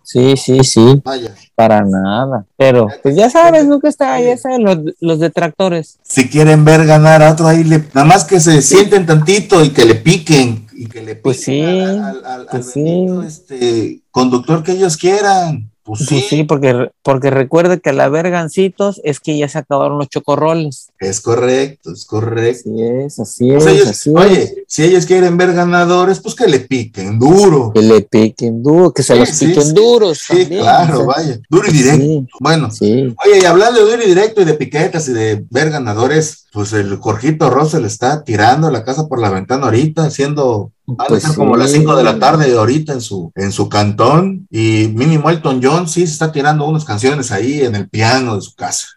Sí, 0.03 0.37
sí, 0.37 0.63
sí. 0.63 1.01
Vaya. 1.03 1.35
Para 1.53 1.83
nada. 1.83 2.45
Pero, 2.55 2.87
pues 3.03 3.15
ya 3.15 3.29
sabes, 3.29 3.65
nunca 3.65 3.89
está, 3.89 4.21
ya 4.21 4.37
saben, 4.37 4.63
los, 4.63 4.77
los, 5.01 5.19
detractores. 5.19 5.99
Si 6.03 6.29
quieren 6.29 6.63
ver 6.63 6.85
ganar 6.85 7.21
a 7.21 7.33
otro 7.33 7.47
ahí, 7.47 7.65
le, 7.65 7.79
nada 7.93 8.05
más 8.05 8.23
que 8.23 8.39
se 8.39 8.61
sienten 8.61 9.05
tantito 9.05 9.61
y 9.65 9.71
que 9.71 9.83
le 9.83 9.95
piquen 9.95 10.65
y 10.71 10.85
que 10.85 11.01
le 11.01 11.15
pues 11.15 11.39
piquen 11.39 11.99
al, 11.99 12.23
al, 12.23 12.45
pues 12.45 12.77
este, 13.25 14.01
conductor 14.11 14.63
que 14.63 14.73
ellos 14.73 14.95
quieran. 14.95 15.71
Pues, 15.87 16.05
pues 16.09 16.27
sí. 16.27 16.43
porque, 16.43 16.91
porque 17.01 17.29
recuerde 17.29 17.79
que 17.79 17.91
al 17.91 18.01
haber 18.01 18.29
gancitos 18.29 18.99
es 19.05 19.21
que 19.21 19.37
ya 19.37 19.47
se 19.47 19.59
acabaron 19.59 19.97
los 19.97 20.09
chocorroles. 20.09 20.89
Es 20.99 21.21
correcto, 21.21 21.93
es 21.93 22.03
correcto. 22.03 22.69
Así 22.69 22.83
es, 22.83 23.19
así 23.19 23.51
es. 23.51 24.07
oye, 24.07 24.65
si 24.67 24.83
ellos 24.83 25.05
quieren 25.05 25.37
ver 25.37 25.53
ganadores, 25.53 26.19
pues 26.19 26.35
que 26.35 26.45
le 26.45 26.59
piquen 26.59 27.17
duro. 27.17 27.71
Que 27.73 27.81
le 27.81 28.01
piquen 28.01 28.61
duro, 28.61 28.91
que 28.91 29.01
se 29.01 29.15
los 29.15 29.31
piquen 29.31 29.73
duros. 29.73 30.25
Sí, 30.27 30.45
claro, 30.47 31.05
vaya. 31.05 31.39
Duro 31.49 31.69
y 31.69 31.71
directo. 31.71 32.27
Bueno, 32.41 32.67
oye, 32.69 33.39
y 33.41 33.45
hablando 33.45 33.79
de 33.79 33.89
duro 33.89 34.03
y 34.03 34.07
directo 34.07 34.41
y 34.41 34.45
de 34.45 34.55
piquetas 34.55 35.07
y 35.07 35.13
de 35.13 35.45
ver 35.49 35.69
ganadores, 35.69 36.46
pues 36.57 36.73
el 36.73 36.97
Jorgito 36.97 37.51
le 37.79 37.85
está 37.85 38.23
tirando 38.23 38.71
la 38.71 38.83
casa 38.83 39.07
por 39.07 39.21
la 39.21 39.29
ventana 39.29 39.65
ahorita, 39.65 40.05
haciendo 40.05 40.71
pues 41.07 41.27
como 41.33 41.55
las 41.55 41.69
5 41.69 41.95
de 41.95 42.03
la 42.03 42.17
tarde 42.17 42.51
ahorita 42.51 42.93
en 42.93 43.01
su, 43.01 43.31
en 43.35 43.51
su 43.51 43.69
cantón. 43.69 44.47
Y 44.49 44.87
mínimo 44.87 45.29
Elton 45.29 45.59
John 45.61 45.87
sí 45.87 46.07
se 46.07 46.13
está 46.13 46.31
tirando 46.31 46.67
unas 46.67 46.83
canciones 46.83 47.31
ahí 47.31 47.61
en 47.61 47.75
el 47.75 47.87
piano 47.87 48.33
de 48.35 48.41
su 48.41 48.55
casa. 48.55 48.87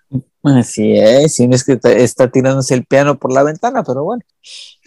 Así 0.42 0.94
es, 0.94 1.34
si 1.34 1.46
no 1.48 1.54
es 1.54 1.62
que 1.62 1.78
está, 1.84 2.30
tirándose 2.30 2.72
el 2.72 2.86
piano 2.86 3.18
por 3.18 3.30
la 3.30 3.42
ventana, 3.42 3.84
pero 3.84 4.04
bueno. 4.04 4.22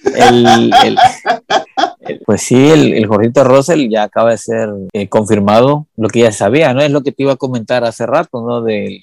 pues 2.25 2.41
sí, 2.41 2.69
el, 2.69 2.93
el 2.93 3.07
Jorgito 3.07 3.43
Russell 3.43 3.89
ya 3.89 4.03
acaba 4.03 4.31
de 4.31 4.37
ser 4.37 4.69
eh, 4.93 5.07
confirmado, 5.07 5.87
lo 5.95 6.09
que 6.09 6.21
ya 6.21 6.31
sabía, 6.31 6.73
¿no? 6.73 6.81
Es 6.81 6.91
lo 6.91 7.01
que 7.01 7.11
te 7.11 7.23
iba 7.23 7.33
a 7.33 7.37
comentar 7.37 7.83
hace 7.83 8.05
rato, 8.05 8.41
¿no? 8.45 8.61
De 8.61 9.01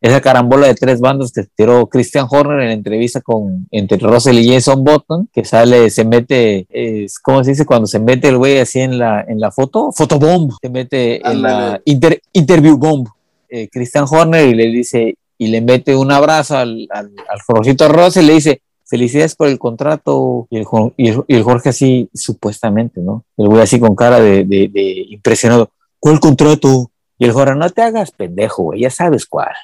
esa 0.00 0.20
carambola 0.20 0.68
de 0.68 0.74
tres 0.74 1.00
bandos 1.00 1.32
que 1.32 1.44
tiró 1.54 1.88
Christian 1.88 2.26
Horner 2.30 2.60
en 2.60 2.68
la 2.68 2.72
entrevista 2.72 3.20
con, 3.20 3.66
entre 3.70 3.98
Russell 3.98 4.38
y 4.38 4.52
Jason 4.52 4.84
Button, 4.84 5.28
que 5.32 5.44
sale, 5.44 5.90
se 5.90 6.04
mete, 6.04 6.66
es, 6.70 7.18
¿cómo 7.18 7.42
se 7.42 7.50
dice? 7.50 7.66
Cuando 7.66 7.86
se 7.86 7.98
mete 7.98 8.28
el 8.28 8.38
güey 8.38 8.58
así 8.58 8.80
en 8.80 8.98
la, 8.98 9.22
en 9.26 9.40
la 9.40 9.50
foto, 9.50 9.90
fotobomb, 9.92 10.52
se 10.60 10.68
mete 10.68 11.26
en 11.28 11.42
la 11.42 11.80
interview 11.84 12.76
bomb. 12.76 13.08
Eh, 13.48 13.68
Christian 13.70 14.06
Horner 14.08 14.48
y 14.48 14.54
le 14.54 14.66
dice, 14.66 15.16
y 15.38 15.48
le 15.48 15.60
mete 15.60 15.94
un 15.94 16.10
abrazo 16.10 16.56
al, 16.56 16.86
al, 16.90 17.12
al 17.28 17.40
Jorgito 17.46 17.88
Rosa 17.88 18.22
y 18.22 18.26
le 18.26 18.32
dice, 18.34 18.62
felicidades 18.86 19.34
por 19.34 19.48
el 19.48 19.58
contrato. 19.58 20.46
Y 20.50 20.58
el, 20.58 20.66
y 20.96 21.34
el, 21.34 21.42
Jorge 21.42 21.70
así, 21.70 22.08
supuestamente, 22.14 23.00
¿no? 23.00 23.24
El 23.36 23.48
güey 23.48 23.62
así 23.62 23.78
con 23.78 23.94
cara 23.94 24.20
de, 24.20 24.44
de, 24.44 25.06
impresionado. 25.10 25.70
¿Cuál 25.98 26.20
contrato? 26.20 26.90
Y 27.18 27.24
el 27.24 27.32
Jorge, 27.32 27.54
no 27.54 27.68
te 27.70 27.82
hagas 27.82 28.10
pendejo, 28.10 28.64
güey, 28.64 28.80
ya 28.80 28.90
sabes 28.90 29.26
cuál. 29.26 29.54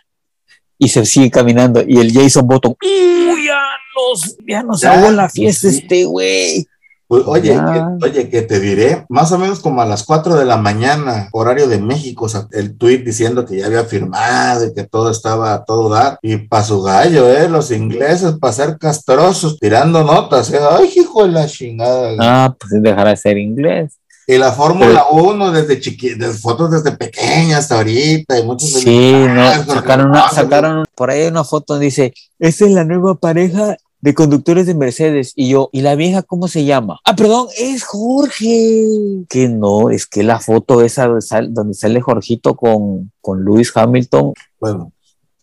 Y 0.78 0.88
se 0.88 1.04
sigue 1.06 1.30
caminando. 1.30 1.82
Y 1.86 1.98
el 1.98 2.12
Jason 2.12 2.46
Bottom, 2.46 2.74
ya 2.82 3.62
nos, 3.94 4.36
ya 4.46 4.62
nos 4.62 4.84
ahogó 4.84 5.10
la 5.10 5.28
fiesta 5.28 5.68
este 5.68 6.04
güey. 6.04 6.66
Pues, 7.12 7.24
oye, 7.26 7.50
que, 7.52 8.06
oye, 8.06 8.30
que 8.30 8.40
te 8.40 8.58
diré, 8.58 9.04
más 9.10 9.30
o 9.32 9.38
menos 9.38 9.60
como 9.60 9.82
a 9.82 9.84
las 9.84 10.02
4 10.04 10.34
de 10.34 10.46
la 10.46 10.56
mañana, 10.56 11.28
horario 11.32 11.68
de 11.68 11.76
México, 11.76 12.26
el 12.52 12.78
tweet 12.78 13.00
diciendo 13.04 13.44
que 13.44 13.58
ya 13.58 13.66
había 13.66 13.84
firmado 13.84 14.64
y 14.64 14.72
que 14.72 14.84
todo 14.84 15.10
estaba 15.10 15.62
todo 15.66 15.90
dar. 15.90 16.18
Y 16.22 16.38
para 16.38 16.64
su 16.64 16.80
gallo, 16.80 17.30
¿eh? 17.30 17.50
Los 17.50 17.70
ingleses, 17.70 18.36
para 18.40 18.54
ser 18.54 18.78
castrosos, 18.78 19.58
tirando 19.60 20.02
notas, 20.02 20.50
¿eh? 20.54 20.58
Ay, 20.70 20.90
hijo 20.96 21.26
de 21.26 21.32
la 21.32 21.46
chingada. 21.46 22.16
Ah, 22.18 22.56
pues 22.58 22.82
dejará 22.82 23.10
de 23.10 23.16
ser 23.18 23.36
inglés. 23.36 23.98
Y 24.26 24.38
la 24.38 24.52
Fórmula 24.52 25.04
1 25.10 25.52
desde 25.52 25.80
chiquitas, 25.80 26.40
fotos 26.40 26.70
desde 26.70 26.96
pequeña 26.96 27.58
hasta 27.58 27.76
ahorita, 27.76 28.38
y 28.38 28.42
muchos 28.42 28.70
Sí, 28.70 29.12
no, 29.28 29.64
sacaron, 29.66 30.08
una, 30.08 30.30
sacaron 30.30 30.84
por 30.94 31.10
ahí 31.10 31.26
una 31.26 31.44
foto 31.44 31.74
donde 31.74 31.84
dice, 31.84 32.14
esa 32.38 32.64
es 32.64 32.70
la 32.70 32.84
nueva 32.84 33.16
pareja 33.16 33.76
de 34.02 34.14
conductores 34.14 34.66
de 34.66 34.74
Mercedes. 34.74 35.32
Y 35.34 35.48
yo, 35.48 35.70
¿y 35.72 35.80
la 35.80 35.94
vieja 35.94 36.22
cómo 36.22 36.48
se 36.48 36.64
llama? 36.66 37.00
Ah, 37.04 37.16
perdón, 37.16 37.46
es 37.56 37.84
Jorge. 37.84 39.24
Que 39.30 39.48
no, 39.48 39.88
es 39.88 40.06
que 40.06 40.22
la 40.22 40.40
foto 40.40 40.82
esa 40.82 41.08
donde 41.48 41.72
sale 41.72 42.00
Jorgito 42.02 42.54
con, 42.54 43.10
con 43.22 43.44
Lewis 43.44 43.72
Hamilton. 43.74 44.34
Bueno, 44.60 44.92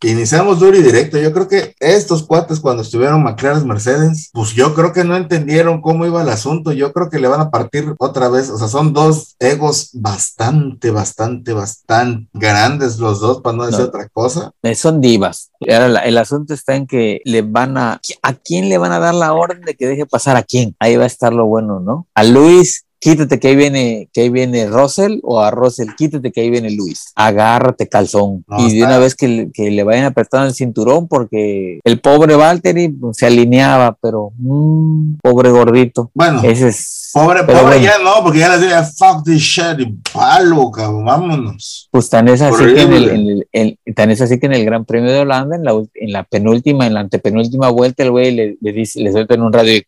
Iniciamos 0.02 0.60
duro 0.60 0.78
y 0.78 0.82
directo. 0.82 1.18
Yo 1.18 1.34
creo 1.34 1.48
que 1.48 1.76
estos 1.80 2.24
cuates 2.24 2.60
cuando 2.60 2.84
estuvieron 2.84 3.24
McLaren 3.24 3.68
Mercedes, 3.68 4.30
pues 4.34 4.54
yo 4.54 4.74
creo 4.74 4.94
que 4.94 5.04
no 5.04 5.18
entendieron 5.18 5.82
cómo 5.82 6.06
iba 6.06 6.22
el 6.22 6.30
asunto. 6.30 6.72
Yo 6.72 6.94
creo 6.94 7.10
que 7.10 7.20
le 7.20 7.28
van 7.28 7.42
a 7.42 7.52
partir 7.52 7.94
otra 8.00 8.30
vez. 8.30 8.50
O 8.50 8.58
sea, 8.58 8.70
son 8.70 8.94
dos 8.94 9.36
egos 9.40 9.90
bastante, 9.94 10.92
bastante, 10.92 11.54
bastante 11.54 12.30
grandes 12.34 12.98
los 12.98 13.20
dos, 13.20 13.42
para 13.42 13.58
no 13.58 13.66
decir 13.66 13.82
otra 13.82 14.08
cosa. 14.10 14.52
Eh, 14.64 14.76
son 14.76 15.02
divas. 15.02 15.52
el 15.60 16.18
asunto 16.18 16.54
está 16.54 16.76
en 16.76 16.88
que 16.88 17.22
le 17.26 17.42
van 17.42 17.78
a... 17.78 18.00
¿A 18.22 18.34
quién 18.34 18.70
le 18.70 18.78
van 18.78 18.92
a 18.92 19.00
dar 19.00 19.14
la 19.14 19.34
orden 19.34 19.62
de 19.62 19.76
que 19.76 19.88
deje 19.88 20.06
pasar 20.06 20.38
a 20.38 20.44
quién? 20.44 20.76
Ahí 20.80 20.96
va 20.96 21.04
a 21.04 21.08
estar 21.08 21.34
lo 21.34 21.46
bueno, 21.46 21.80
¿no? 21.80 22.08
A 22.14 22.24
Luis 22.24 22.86
quítate 23.00 23.40
que 23.40 23.48
ahí 23.50 23.56
viene, 23.56 24.10
que 24.14 24.22
ahí 24.22 24.30
viene 24.30 24.68
Russell 24.68 25.20
o 25.24 25.40
a 25.40 25.52
Russell, 25.52 25.90
quítate 25.98 26.32
que 26.32 26.42
ahí 26.42 26.50
viene 26.50 26.72
Luis, 26.72 27.12
agárrate 27.16 27.88
calzón 27.88 28.46
y 28.58 28.78
de 28.78 28.84
una 28.84 28.98
vez 28.98 29.16
que, 29.16 29.50
que, 29.54 29.72
le 29.72 29.84
vayan 29.84 30.06
apretando 30.06 30.48
el 30.48 30.54
cinturón 30.54 31.08
porque 31.08 31.80
el 31.84 32.00
pobre 32.00 32.36
Valtteri 32.36 32.90
pues, 32.90 33.18
se 33.18 33.28
alineaba, 33.28 33.98
pero 34.02 34.32
mmm, 34.38 35.16
pobre 35.22 35.50
gordito. 35.50 36.12
Bueno, 36.14 36.42
ese 36.44 36.70
es 36.70 37.12
pobre, 37.14 37.44
pobre 37.44 37.82
ya 37.82 37.98
no, 38.00 38.24
porque 38.24 38.40
ya 38.40 38.50
le 38.50 38.60
diría 38.60 38.84
fuck 38.84 39.24
this 39.24 39.42
shit 39.42 39.80
y 39.80 39.86
palo, 40.12 40.70
cabrón, 40.72 41.06
vámonos. 41.06 41.88
Pues 41.92 42.10
tan 42.10 42.28
es 42.28 42.42
así 42.42 42.64
que 42.74 42.82
en 42.82 42.94
el, 42.94 43.48
en 43.52 43.78
el, 43.86 43.96
tan 43.96 44.12
es 44.12 44.22
así 44.22 44.40
que 44.40 44.48
en 44.48 44.54
el 44.54 44.66
Gran 44.66 44.86
Premio 44.86 45.12
de 45.12 45.20
Holanda, 45.20 45.56
en 45.56 45.64
la, 45.64 45.72
en 45.72 46.12
la 46.12 46.24
penúltima, 46.24 46.86
en 46.86 46.94
la 46.94 47.02
antepenúltima 47.02 47.70
vuelta, 47.70 48.04
el 48.04 48.12
güey 48.12 48.32
le, 48.32 48.58
le 48.60 48.72
dice, 48.74 49.00
le 49.02 49.12
suelta 49.12 49.36
en 49.36 49.42
un 49.42 49.54
radio 49.54 49.76
y 49.76 49.86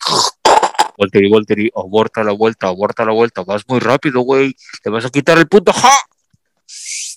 Walter 1.01 1.23
y 1.23 1.31
Walter 1.31 1.59
y 1.59 1.71
aborta 1.75 2.23
la 2.23 2.31
vuelta, 2.31 2.67
aborta 2.67 3.03
la 3.03 3.11
vuelta, 3.11 3.43
vas 3.43 3.63
muy 3.67 3.79
rápido, 3.79 4.21
güey, 4.21 4.55
te 4.83 4.91
vas 4.91 5.03
a 5.05 5.09
quitar 5.09 5.37
el 5.39 5.47
punto, 5.47 5.73
¡ja! 5.73 5.89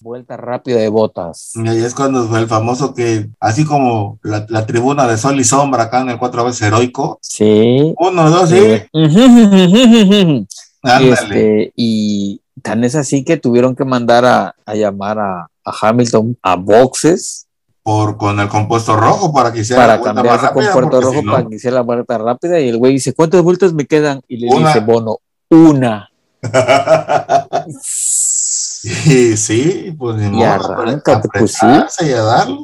Vuelta 0.00 0.36
rápida 0.36 0.78
de 0.78 0.88
botas. 0.88 1.52
Y 1.54 1.68
ahí 1.68 1.84
es 1.84 1.94
cuando 1.94 2.26
fue 2.26 2.40
el 2.40 2.48
famoso 2.48 2.94
que, 2.94 3.28
así 3.38 3.64
como 3.64 4.18
la, 4.22 4.44
la, 4.48 4.66
tribuna 4.66 5.06
de 5.06 5.16
sol 5.16 5.38
y 5.38 5.44
sombra 5.44 5.84
acá 5.84 6.00
en 6.00 6.10
el 6.10 6.18
cuatro 6.18 6.44
veces 6.44 6.62
heroico. 6.62 7.18
Sí. 7.22 7.94
Uno, 7.98 8.30
dos, 8.30 8.50
sí. 8.50 8.82
y, 8.92 10.46
este, 11.10 11.72
y 11.76 12.40
tan 12.62 12.84
es 12.84 12.96
así 12.96 13.24
que 13.24 13.36
tuvieron 13.36 13.76
que 13.76 13.84
mandar 13.84 14.24
a, 14.24 14.54
a 14.66 14.74
llamar 14.74 15.18
a, 15.18 15.48
a 15.64 15.72
Hamilton 15.80 16.36
a 16.42 16.56
boxes 16.56 17.43
por, 17.84 18.16
con 18.16 18.40
el 18.40 18.48
compuesto 18.48 18.96
rojo 18.96 19.30
para 19.32 19.52
que 19.52 19.60
hiciera 19.60 19.82
para 19.82 19.92
la 19.96 20.00
vuelta 20.00 20.14
cambiar 20.14 20.34
más 20.36 20.42
rápida, 20.42 20.72
compuesto 20.72 21.00
rojo 21.02 21.20
si 21.20 21.26
no... 21.26 21.32
para 21.32 21.46
que 21.46 21.54
hiciera 21.54 21.74
la 21.76 21.82
vuelta 21.82 22.18
rápida 22.18 22.58
y 22.58 22.68
el 22.70 22.78
güey 22.78 22.94
dice 22.94 23.12
¿cuántas 23.12 23.42
vueltas 23.42 23.74
me 23.74 23.86
quedan? 23.86 24.22
y 24.26 24.38
le 24.38 24.48
una. 24.48 24.68
dice 24.68 24.80
Bono 24.80 25.18
una 25.50 26.10
y 29.04 29.36
sí 29.36 29.94
pues 29.98 30.16
ni 30.16 30.26
y 30.26 30.30
modo, 30.30 30.46
arráncate 30.46 31.28
pues 31.38 31.52
sí 31.52 31.66
y 32.06 32.12
a 32.12 32.22
darle 32.22 32.58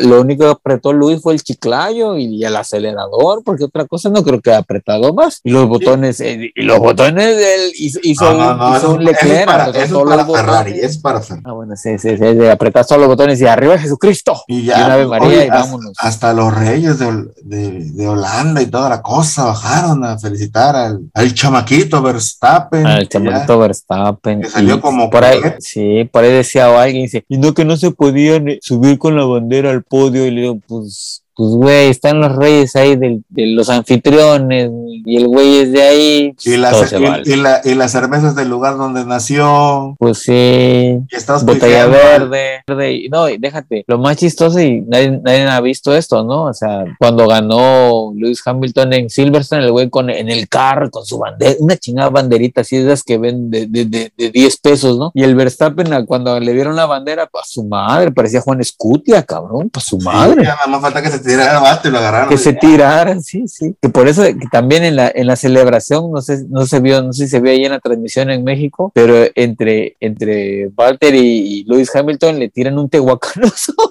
lo 0.00 0.20
único 0.20 0.44
que 0.44 0.50
apretó 0.50 0.92
Luis 0.92 1.20
fue 1.20 1.34
el 1.34 1.42
chiclayo 1.42 2.16
y 2.16 2.42
el 2.44 2.56
acelerador, 2.56 3.42
porque 3.44 3.64
otra 3.64 3.84
cosa 3.84 4.08
no 4.08 4.24
creo 4.24 4.40
que 4.40 4.52
ha 4.52 4.58
apretado 4.58 5.12
más. 5.12 5.40
Y 5.44 5.50
los 5.50 5.68
botones, 5.68 6.20
eh, 6.20 6.50
y 6.54 6.62
los 6.62 6.78
botones 6.78 7.36
él 7.36 7.72
hizo, 7.78 8.00
hizo, 8.02 8.32
no, 8.32 8.54
no, 8.54 8.70
no, 8.70 8.76
hizo 8.76 8.94
un 8.94 9.04
Leclerc. 9.04 9.40
Es 9.40 9.46
para, 9.46 9.70
es 9.70 9.92
para 9.92 10.26
Ferrari, 10.26 10.80
es 10.80 10.98
para 10.98 11.20
Ferrari. 11.20 11.42
Ah, 11.46 11.52
bueno, 11.52 11.76
sí, 11.76 11.98
sí, 11.98 12.16
sí, 12.16 12.46
apretar 12.46 12.86
todos 12.86 13.00
los 13.00 13.08
botones 13.08 13.40
y 13.40 13.46
arriba 13.46 13.78
Jesucristo. 13.78 14.42
Y 14.48 14.64
ya, 14.64 14.80
y 14.80 14.84
una 14.84 14.96
vez 14.96 15.08
María 15.08 15.28
oye, 15.28 15.46
y 15.46 15.50
vámonos. 15.50 15.92
Hasta 15.98 16.32
los 16.32 16.54
reyes 16.54 16.98
de, 16.98 17.24
de, 17.42 17.70
de, 17.92 18.08
Holanda 18.08 18.62
y 18.62 18.66
toda 18.66 18.88
la 18.88 19.02
cosa 19.02 19.44
bajaron 19.44 20.04
a 20.04 20.18
felicitar 20.18 20.74
al, 20.74 21.00
al 21.12 21.34
chamaquito 21.34 22.00
Verstappen. 22.02 22.86
Al 22.86 23.08
chamaquito 23.08 23.54
ya, 23.54 23.56
Verstappen. 23.56 24.40
Que 24.42 24.48
salió 24.48 24.76
y 24.76 24.80
como 24.80 25.10
por 25.10 25.24
ahí, 25.24 25.40
sí, 25.58 26.08
por 26.10 26.24
ahí 26.24 26.32
decía 26.32 26.66
alguien, 26.80 27.02
dice, 27.02 27.24
y 27.28 27.36
no 27.36 27.52
que 27.52 27.64
no 27.64 27.76
se 27.76 27.90
podían 27.90 28.58
subir 28.62 28.98
con 28.98 29.16
la 29.16 29.24
bandera 29.24 29.49
al 29.66 29.82
podio 29.84 30.26
y 30.26 30.30
le 30.30 30.40
digo, 30.42 30.60
pues, 30.66 31.24
pues 31.40 31.54
güey, 31.54 31.88
están 31.88 32.20
los 32.20 32.36
reyes 32.36 32.76
ahí 32.76 32.96
de, 32.96 33.22
de 33.30 33.46
los 33.46 33.70
anfitriones 33.70 34.70
y 35.06 35.16
el 35.16 35.26
güey 35.26 35.60
es 35.60 35.72
de 35.72 35.82
ahí. 35.82 36.34
Y 36.44 36.58
las, 36.58 36.92
y, 36.92 37.02
vale. 37.02 37.22
y, 37.24 37.36
la, 37.36 37.62
y 37.64 37.74
las 37.74 37.92
cervezas 37.92 38.34
del 38.34 38.50
lugar 38.50 38.76
donde 38.76 39.06
nació. 39.06 39.96
Pues 39.98 40.18
sí. 40.18 40.32
Y 40.32 41.16
estás 41.16 41.46
Botella 41.46 41.86
verde, 41.86 42.62
verde. 42.66 42.92
Y 42.92 43.08
no, 43.08 43.24
déjate, 43.24 43.86
lo 43.86 43.96
más 43.96 44.18
chistoso 44.18 44.60
y 44.60 44.82
nadie, 44.82 45.18
nadie 45.24 45.48
ha 45.48 45.62
visto 45.62 45.96
esto, 45.96 46.22
¿no? 46.22 46.44
O 46.44 46.52
sea, 46.52 46.84
cuando 46.98 47.26
ganó 47.26 48.12
Lewis 48.14 48.42
Hamilton 48.44 48.92
en 48.92 49.08
Silverstone, 49.08 49.64
el 49.64 49.72
güey 49.72 49.88
con, 49.88 50.10
en 50.10 50.28
el 50.28 50.46
carro 50.46 50.90
con 50.90 51.06
su 51.06 51.16
bandera, 51.16 51.54
una 51.60 51.78
chingada 51.78 52.10
banderita 52.10 52.60
así 52.60 52.76
de 52.76 52.92
esas 52.92 53.02
que 53.02 53.16
ven 53.16 53.50
de, 53.50 53.66
de, 53.66 53.86
de, 53.86 54.12
de 54.14 54.30
10 54.30 54.58
pesos, 54.58 54.98
¿no? 54.98 55.10
Y 55.14 55.22
el 55.22 55.34
Verstappen, 55.34 56.04
cuando 56.04 56.38
le 56.38 56.52
dieron 56.52 56.76
la 56.76 56.84
bandera, 56.84 57.26
para 57.28 57.46
su 57.46 57.64
madre, 57.64 58.12
parecía 58.12 58.42
Juan 58.42 58.60
Escutia, 58.60 59.22
cabrón, 59.22 59.70
para 59.70 59.86
su 59.86 59.96
madre. 60.00 60.42
Sí, 60.42 60.46
nada 60.46 60.66
más 60.66 60.82
falta 60.82 61.00
que 61.00 61.08
se 61.08 61.29
tirara 61.30 61.80
lo 61.84 61.98
agarraron. 61.98 62.28
Que 62.28 62.38
se 62.38 62.52
tirara, 62.52 63.20
sí, 63.20 63.44
sí. 63.46 63.74
Que 63.80 63.88
por 63.88 64.08
eso, 64.08 64.22
que 64.22 64.46
también 64.50 64.84
en 64.84 64.96
la, 64.96 65.10
en 65.14 65.26
la 65.26 65.36
celebración, 65.36 66.10
no 66.10 66.20
sé, 66.20 66.44
no 66.48 66.66
se 66.66 66.80
vio, 66.80 67.02
no 67.02 67.12
sé 67.12 67.24
si 67.24 67.30
se 67.30 67.40
vio 67.40 67.52
ahí 67.52 67.64
en 67.64 67.72
la 67.72 67.80
transmisión 67.80 68.30
en 68.30 68.44
México, 68.44 68.92
pero 68.94 69.26
entre, 69.34 69.96
entre 70.00 70.68
Walter 70.76 71.14
y, 71.14 71.60
y 71.60 71.64
Lewis 71.64 71.94
Hamilton 71.94 72.38
le 72.38 72.48
tiran 72.48 72.78
un 72.78 72.88
tehuacanoso. 72.88 73.74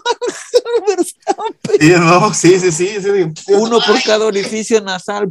Sí, 1.79 1.93
no, 1.97 2.33
sí, 2.33 2.59
sí, 2.59 2.71
sí, 2.71 2.87
sí. 3.01 3.53
Uno 3.53 3.79
por 3.85 4.01
cada 4.03 4.25
orificio 4.25 4.81
nasal. 4.81 5.29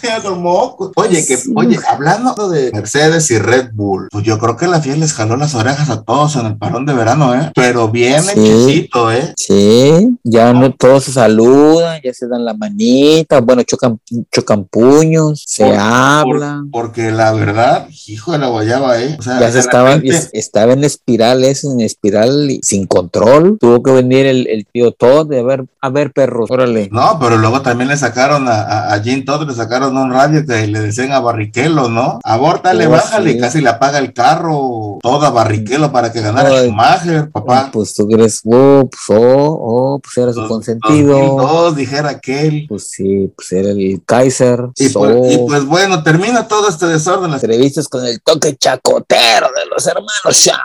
Oye, 0.96 1.24
que, 1.26 1.38
oye, 1.54 1.78
hablando 1.88 2.48
de 2.48 2.70
Mercedes 2.72 3.30
y 3.30 3.38
Red 3.38 3.70
Bull, 3.74 4.08
pues 4.10 4.24
yo 4.24 4.38
creo 4.38 4.56
que 4.56 4.66
la 4.66 4.80
fiel 4.80 5.00
les 5.00 5.12
jaló 5.12 5.36
las 5.36 5.54
orejas 5.54 5.90
a 5.90 6.02
todos 6.02 6.36
en 6.36 6.46
el 6.46 6.56
parón 6.56 6.86
de 6.86 6.94
verano, 6.94 7.34
¿eh? 7.34 7.50
Pero 7.54 7.88
bien 7.88 8.22
Sí. 8.22 8.30
hechecito, 8.32 9.12
¿eh? 9.12 9.32
Sí, 9.36 10.16
ya 10.24 10.52
no 10.52 10.72
todos 10.72 11.04
se 11.04 11.12
saludan, 11.12 12.00
ya 12.02 12.12
se 12.14 12.26
dan 12.28 12.44
la 12.44 12.54
manita, 12.54 13.40
bueno, 13.40 13.62
chocan, 13.62 13.98
chocan 14.32 14.64
puños, 14.64 15.42
se 15.46 15.64
Por- 15.64 15.74
hablan. 15.76 16.70
Por- 16.70 16.86
porque 16.86 17.10
la 17.10 17.32
verdad, 17.32 17.88
hijo 18.06 18.32
de 18.32 18.38
la 18.38 18.46
guayaba, 18.48 19.00
¿eh? 19.02 19.16
O 19.18 19.22
sea, 19.22 19.40
Ya 19.40 19.50
se 19.50 19.58
estaba, 19.58 19.96
repente- 19.96 20.30
estaba 20.32 20.72
en 20.72 20.84
espiral, 20.84 21.44
eso, 21.44 21.72
en 21.72 21.80
espiral 21.80 22.58
sin 22.62 22.86
control. 22.86 23.58
Tuvo 23.60 23.82
que 23.82 23.90
venir 23.92 24.24
el, 24.26 24.46
el 24.46 24.66
tío 24.66 24.92
Todd 24.92 25.28
de 25.28 25.40
a 25.40 25.42
ver, 25.42 25.64
a 25.80 25.88
ver, 25.90 26.12
perros, 26.12 26.50
órale. 26.50 26.88
No, 26.92 27.18
pero 27.20 27.36
luego 27.38 27.60
también 27.62 27.88
le 27.88 27.96
sacaron 27.96 28.48
a, 28.48 28.62
a, 28.62 28.94
a 28.94 29.00
Jim 29.02 29.24
Todd, 29.24 29.46
le 29.48 29.54
sacaron 29.54 29.85
un 29.94 30.10
radio 30.10 30.44
que 30.46 30.66
le 30.66 30.80
decían 30.80 31.12
a 31.12 31.20
Barrichello, 31.20 31.88
¿no? 31.88 32.18
Abórtale, 32.24 32.86
Oh, 32.86 32.90
bájale, 32.90 33.32
sí. 33.32 33.38
casi 33.38 33.60
le 33.60 33.68
apaga 33.68 33.98
el 33.98 34.12
carro 34.12 34.98
todo 35.02 35.24
a 35.26 35.30
Barrichello 35.30 35.92
para 35.92 36.12
que 36.12 36.20
ganara 36.20 36.48
Ay. 36.48 36.66
Schumacher, 36.68 37.30
papá. 37.30 37.70
Pues 37.72 37.94
tú 37.94 38.06
crees, 38.08 38.40
oh, 38.44 38.88
pues, 38.90 39.18
oh, 39.18 39.58
oh, 39.60 40.00
pues 40.00 40.16
era 40.18 40.32
su 40.32 40.40
Dos- 40.40 40.48
consentido. 40.48 41.12
2002, 41.18 41.76
dijera 41.76 42.10
aquel. 42.10 42.66
Pues 42.68 42.90
sí, 42.90 43.30
pues 43.36 43.52
era 43.52 43.70
el 43.70 44.02
Kaiser. 44.04 44.68
Y 44.76 44.88
pues, 44.88 45.14
oh, 45.16 45.30
y 45.30 45.38
pues 45.46 45.64
bueno, 45.66 46.02
termina 46.02 46.48
todo 46.48 46.68
este 46.68 46.86
desorden. 46.86 47.30
Las- 47.30 47.42
entrevistas 47.42 47.88
con 47.88 48.04
el 48.06 48.20
toque 48.22 48.56
chacotero 48.56 49.46
de 49.54 49.66
los 49.70 49.86
hermanos 49.86 50.10
Shark. 50.32 50.62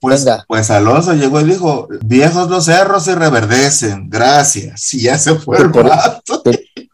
Pues, 0.00 0.24
Venga. 0.24 0.44
pues 0.48 0.70
Alonso 0.70 1.14
llegó 1.14 1.40
y 1.40 1.44
dijo, 1.44 1.88
viejos 2.02 2.48
los 2.50 2.64
cerros 2.66 3.04
se 3.04 3.14
reverdecen, 3.14 4.08
gracias. 4.10 4.92
Y 4.94 5.02
ya 5.02 5.18
se 5.18 5.34
fue 5.36 5.58
el 5.58 5.68
vato. 5.68 6.42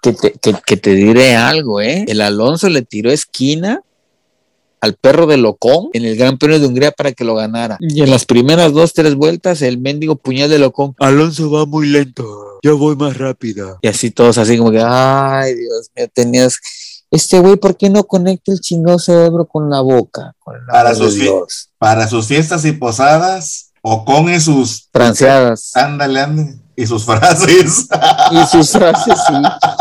Que 0.03 0.13
te, 0.13 0.33
que, 0.33 0.55
que 0.65 0.77
te 0.77 0.95
diré 0.95 1.37
algo, 1.37 1.81
¿eh? 1.81 2.05
El 2.09 2.21
Alonso 2.21 2.69
le 2.69 2.83
tiró 2.83 3.11
esquina 3.11 3.83
al 4.81 4.95
perro 4.95 5.27
de 5.27 5.37
Locón 5.37 5.91
en 5.93 6.05
el 6.05 6.17
Gran 6.17 6.39
Premio 6.39 6.59
de 6.59 6.67
Hungría 6.67 6.91
para 6.91 7.13
que 7.13 7.25
lo 7.25 7.35
ganara. 7.35 7.77
Y 7.81 8.03
en 8.03 8.11
las 8.11 8.25
primeras 8.25 8.73
dos, 8.73 8.95
tres 8.95 9.15
vueltas, 9.15 9.61
el 9.63 9.79
mendigo 9.79 10.17
puñal 10.17 10.49
de 10.49 10.59
Locón. 10.59 10.95
Alonso 10.99 11.51
va 11.51 11.67
muy 11.67 11.87
lento. 11.87 12.25
Yo 12.63 12.79
voy 12.79 12.97
más 12.97 13.17
rápida. 13.17 13.79
Y 13.83 13.89
así 13.89 14.11
todos 14.11 14.39
así 14.39 14.57
como 14.57 14.71
que, 14.71 14.83
ay, 14.83 15.55
Dios 15.55 15.91
mío, 15.95 16.09
tenías... 16.13 16.59
Este 17.11 17.41
güey, 17.41 17.57
¿por 17.57 17.77
qué 17.77 17.91
no 17.91 18.05
conecta 18.05 18.53
el 18.53 18.61
chingado 18.61 18.99
cerebro 18.99 19.45
con 19.45 19.69
la 19.69 19.81
boca? 19.81 20.33
Con 20.39 20.55
el 20.55 20.63
Para 20.67 20.95
sus. 20.95 21.19
Para 21.77 22.07
sus 22.07 22.27
fiestas 22.27 22.65
y 22.65 22.73
posadas, 22.73 23.73
Ocon 23.83 24.33
y 24.33 24.41
sus... 24.41 24.89
Franceadas. 24.93 25.73
Ándale, 25.75 26.21
ándale. 26.21 26.59
Y 26.83 26.87
sus 26.87 27.05
frases. 27.05 27.87
Y 28.31 28.47
sus 28.47 28.71
frases, 28.71 29.15
sí. 29.27 29.35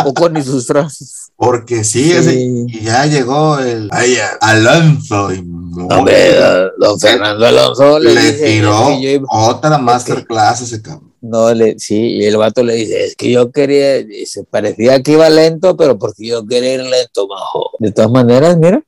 O 0.05 0.13
con 0.13 0.35
y 0.37 0.41
sus 0.43 0.65
frases. 0.67 1.31
Porque 1.35 1.83
sí, 1.85 2.03
Sí. 2.03 2.11
ese- 2.11 2.35
y 2.67 2.81
ya 2.81 3.05
llegó 3.05 3.59
el 3.59 3.87
ay, 3.91 4.17
Alonso 4.41 5.33
y 5.33 5.37
Hombre, 5.39 6.35
don- 6.35 6.71
don 6.77 6.99
Fernando 6.99 7.45
Alonso 7.45 7.99
le, 7.99 8.13
le 8.13 8.21
dice, 8.33 8.45
tiró 8.45 8.89
"Es 8.89 8.97
que 8.97 9.13
yo- 9.19 9.25
otra 9.29 9.77
masterclass 9.77 10.61
ese 10.61 10.81
cabrón. 10.81 11.13
No, 11.21 11.53
le, 11.53 11.77
sí, 11.79 11.95
y 12.17 12.25
el 12.25 12.37
vato 12.37 12.63
le 12.63 12.75
dice, 12.75 13.05
es 13.05 13.15
que 13.15 13.31
yo 13.31 13.51
quería, 13.51 14.05
se 14.25 14.43
parecía 14.43 15.01
que 15.03 15.13
iba 15.13 15.29
lento, 15.29 15.75
pero 15.77 15.97
porque 15.97 16.27
yo 16.27 16.45
quería 16.45 16.73
ir 16.75 16.83
lento, 16.83 17.27
majo. 17.27 17.71
De 17.79 17.91
todas 17.91 18.11
maneras, 18.11 18.57
mira, 18.57 18.81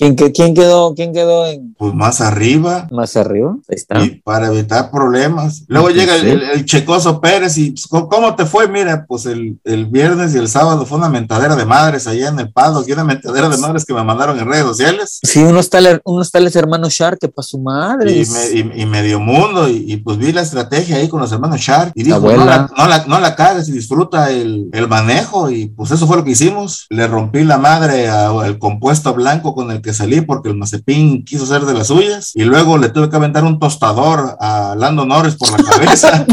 ¿Quién, 0.00 0.14
quién, 0.14 0.54
quedó, 0.54 0.94
¿Quién 0.94 1.12
quedó 1.12 1.46
en...? 1.46 1.74
Pues 1.76 1.92
más 1.92 2.22
arriba. 2.22 2.88
Más 2.90 3.18
arriba, 3.18 3.54
ahí 3.68 3.76
está. 3.76 4.02
Y 4.02 4.22
para 4.22 4.46
evitar 4.46 4.90
problemas. 4.90 5.64
Luego 5.68 5.90
llega 5.90 6.16
el, 6.16 6.64
Checoso 6.64 7.20
Pérez 7.20 7.58
y 7.58 7.72
pues, 7.72 7.86
¿cómo 7.86 8.34
te 8.34 8.46
fue? 8.46 8.66
Mira, 8.66 9.04
pues 9.06 9.26
el, 9.26 9.58
el, 9.62 9.84
viernes 9.84 10.34
y 10.34 10.38
el 10.38 10.48
sábado 10.48 10.86
fue 10.86 10.96
una 10.96 11.10
mentadera 11.10 11.54
de 11.54 11.66
madres 11.66 12.06
allá 12.06 12.28
en 12.28 12.38
el 12.38 12.50
Pado, 12.50 12.82
y 12.86 12.92
una 12.92 13.04
mentadera 13.04 13.50
de 13.50 13.58
madres 13.58 13.84
que 13.84 13.92
me 13.92 14.02
mandaron 14.02 14.38
en 14.38 14.46
redes 14.46 14.64
sociales. 14.64 15.18
Sí, 15.22 15.42
unos 15.42 15.68
tales, 15.68 16.00
unos 16.04 16.30
tales 16.30 16.56
hermanos 16.56 16.94
Shark 16.94 17.18
que 17.18 17.28
para 17.28 17.44
su 17.44 17.58
madre. 17.58 18.24
Y, 18.54 18.86
medio 18.86 19.20
mundo, 19.20 19.68
y, 19.68 19.98
pues 19.98 20.16
vi 20.16 20.32
la 20.32 20.40
estrategia 20.40 20.96
ahí 20.96 21.08
con 21.08 21.20
los 21.20 21.30
hermanos 21.30 21.60
Shark 21.60 21.92
y 21.94 22.04
dijo, 22.04 22.20
no 22.20 22.44
la, 22.46 22.70
no 22.74 22.86
la, 22.86 23.04
no 23.04 23.20
la 23.20 23.36
cagues 23.36 23.68
y 23.68 23.72
disfruta 23.72 24.30
el, 24.30 24.70
el 24.72 24.88
manejo 24.88 25.50
y 25.50 25.66
pues 25.66 25.90
eso 25.90 26.06
fue 26.06 26.16
lo 26.16 26.24
que 26.24 26.30
hicimos. 26.30 26.86
Le 26.88 27.06
rompí 27.06 27.44
la 27.44 27.58
madre 27.58 28.08
al 28.08 28.58
compuesto 28.58 29.12
blanco 29.12 29.54
con 29.54 29.70
el 29.70 29.82
que 29.82 29.89
salí 29.92 30.20
porque 30.20 30.48
el 30.48 30.56
Mazepin 30.56 31.24
quiso 31.24 31.46
ser 31.46 31.62
de 31.62 31.74
las 31.74 31.88
suyas 31.88 32.32
y 32.34 32.44
luego 32.44 32.78
le 32.78 32.88
tuve 32.88 33.10
que 33.10 33.16
aventar 33.16 33.44
un 33.44 33.58
tostador 33.58 34.36
a 34.40 34.74
Lando 34.78 35.04
Norris 35.04 35.34
por 35.34 35.50
la 35.50 35.56
cabeza. 35.70 36.26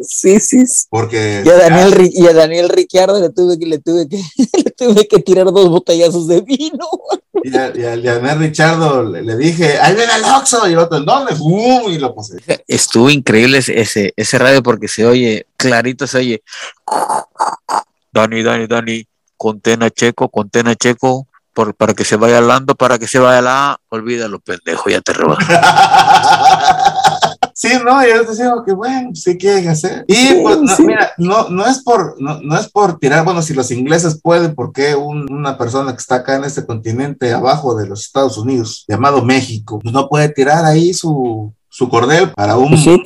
sí, 0.00 0.40
sí. 0.40 0.64
Porque 0.90 1.42
y 1.44 1.48
a 1.48 1.54
Daniel, 1.54 2.10
y 2.12 2.26
a 2.26 2.32
Daniel 2.32 2.68
Ricciardo 2.68 3.20
le 3.20 3.30
tuve 3.30 3.58
que 3.58 3.66
le 3.66 3.78
tuve 3.78 4.08
que 4.08 4.16
le 4.64 4.70
tuve 4.70 5.08
que 5.08 5.18
tirar 5.20 5.46
dos 5.46 5.68
botellazos 5.68 6.28
de 6.28 6.40
vino. 6.40 6.88
Y 7.42 7.56
a, 7.56 7.70
Daniel 7.70 8.38
Ricciardo 8.38 9.02
le, 9.02 9.36
dije, 9.36 9.78
ahí 9.78 9.94
viene 9.94 10.12
el 10.16 10.24
Oxxo, 10.24 10.68
y 10.68 10.72
el 10.72 10.78
otro, 10.78 11.00
¿dónde? 11.00 11.34
y 11.88 11.98
lo 11.98 12.14
pasé. 12.14 12.36
Estuvo 12.66 13.10
increíble 13.10 13.58
ese, 13.58 14.12
ese 14.16 14.38
radio 14.38 14.62
porque 14.62 14.88
se 14.88 15.04
oye, 15.06 15.46
clarito 15.56 16.06
se 16.06 16.18
oye. 16.18 16.42
Dani, 18.12 18.42
Dani, 18.42 18.66
Dani, 18.66 19.06
contena 19.36 19.90
checo, 19.90 20.28
contena 20.28 20.74
checo, 20.74 21.26
por, 21.54 21.74
para 21.74 21.94
que 21.94 22.04
se 22.04 22.16
vaya 22.16 22.38
hablando, 22.38 22.74
para 22.74 22.98
que 22.98 23.06
se 23.06 23.18
vaya 23.18 23.40
la, 23.40 23.80
olvídalo, 23.88 24.40
pendejo, 24.40 24.90
ya 24.90 25.00
te 25.00 25.12
rebajo. 25.12 25.40
Sí, 27.56 27.68
no, 27.84 28.04
yo 28.04 28.26
te 28.26 28.34
digo 28.34 28.64
que 28.64 28.72
bueno, 28.72 29.10
sí 29.14 29.38
quieren 29.38 29.68
hacer. 29.68 30.04
Y 30.08 30.42
pues, 30.42 30.58
mira, 30.80 31.12
no, 31.18 31.48
no 31.50 31.64
es 31.64 31.84
por, 31.84 32.20
no, 32.20 32.40
no, 32.42 32.58
es 32.58 32.68
por 32.68 32.98
tirar, 32.98 33.24
bueno, 33.24 33.42
si 33.42 33.54
los 33.54 33.70
ingleses 33.70 34.20
pueden, 34.20 34.56
¿por 34.56 34.72
qué 34.72 34.96
una 34.96 35.56
persona 35.56 35.92
que 35.92 35.98
está 35.98 36.16
acá 36.16 36.34
en 36.34 36.44
este 36.44 36.66
continente 36.66 37.32
abajo 37.32 37.76
de 37.76 37.86
los 37.86 38.02
Estados 38.02 38.36
Unidos, 38.38 38.84
llamado 38.88 39.24
México, 39.24 39.78
pues 39.80 39.94
no 39.94 40.08
puede 40.08 40.30
tirar 40.30 40.64
ahí 40.64 40.92
su, 40.92 41.54
su 41.74 41.88
cordel 41.88 42.30
para 42.30 42.56
un, 42.56 42.78
sí, 42.78 43.02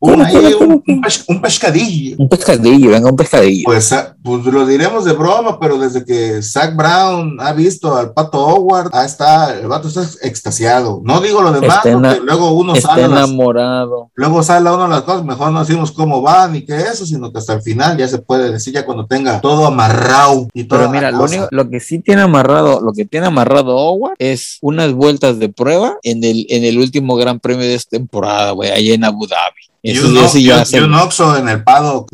un, 0.00 0.82
un, 1.28 1.40
pescadillo. 1.42 2.16
Un 2.18 2.30
pescadillo, 2.30 2.90
venga, 2.92 3.10
un 3.10 3.16
pescadillo. 3.16 3.64
Pues, 3.66 3.92
ah, 3.92 4.16
pues 4.22 4.42
lo 4.46 4.64
diremos 4.64 5.04
de 5.04 5.12
broma, 5.12 5.60
pero 5.60 5.76
desde 5.76 6.02
que 6.06 6.42
Zach 6.42 6.74
Brown 6.74 7.36
ha 7.38 7.52
visto 7.52 7.94
al 7.94 8.14
Pato 8.14 8.38
Howard, 8.38 8.88
ahí 8.94 9.04
está, 9.04 9.54
el 9.58 9.68
vato 9.68 9.88
está 9.88 10.00
extasiado. 10.26 11.02
No 11.04 11.20
digo 11.20 11.42
lo 11.42 11.52
demás, 11.52 11.80
porque 11.82 12.20
luego 12.24 12.52
uno 12.52 12.74
está 12.74 12.88
sale. 12.88 13.04
enamorado. 13.04 14.10
luego 14.14 14.42
sale 14.42 14.70
uno 14.70 14.84
de 14.84 14.88
las 14.88 15.02
cosas, 15.02 15.22
mejor 15.22 15.52
no 15.52 15.60
decimos 15.60 15.92
cómo 15.92 16.22
va 16.22 16.48
ni 16.48 16.64
qué 16.64 16.76
eso, 16.78 17.04
sino 17.04 17.30
que 17.30 17.36
hasta 17.36 17.52
el 17.52 17.60
final 17.60 17.98
ya 17.98 18.08
se 18.08 18.16
puede 18.16 18.50
decir, 18.50 18.72
ya 18.72 18.86
cuando 18.86 19.04
tenga 19.04 19.42
todo 19.42 19.66
amarrado 19.66 20.48
y 20.54 20.64
todo. 20.64 20.78
Pero 20.78 20.90
mira, 20.90 21.10
lo, 21.10 21.24
único, 21.24 21.48
lo 21.50 21.68
que 21.68 21.80
sí 21.80 21.98
tiene 21.98 22.22
amarrado, 22.22 22.80
lo 22.80 22.94
que 22.94 23.04
tiene 23.04 23.26
amarrado 23.26 23.76
Howard 23.76 24.14
es 24.18 24.56
unas 24.62 24.94
vueltas 24.94 25.38
de 25.38 25.50
prueba 25.50 25.98
en 26.02 26.24
el, 26.24 26.46
en 26.48 26.64
el 26.64 26.78
último 26.78 27.16
gran 27.16 27.40
premio 27.40 27.66
de 27.66 27.74
esta 27.74 27.89
temporada, 27.90 28.52
güey, 28.52 28.70
allá 28.70 28.94
en 28.94 29.04
Abu 29.04 29.26
Dhabi. 29.26 29.70
Y 29.82 29.98
un, 29.98 30.94
Oxo 30.94 31.36
en 31.38 31.48
el 31.48 31.64
Pado, 31.64 32.04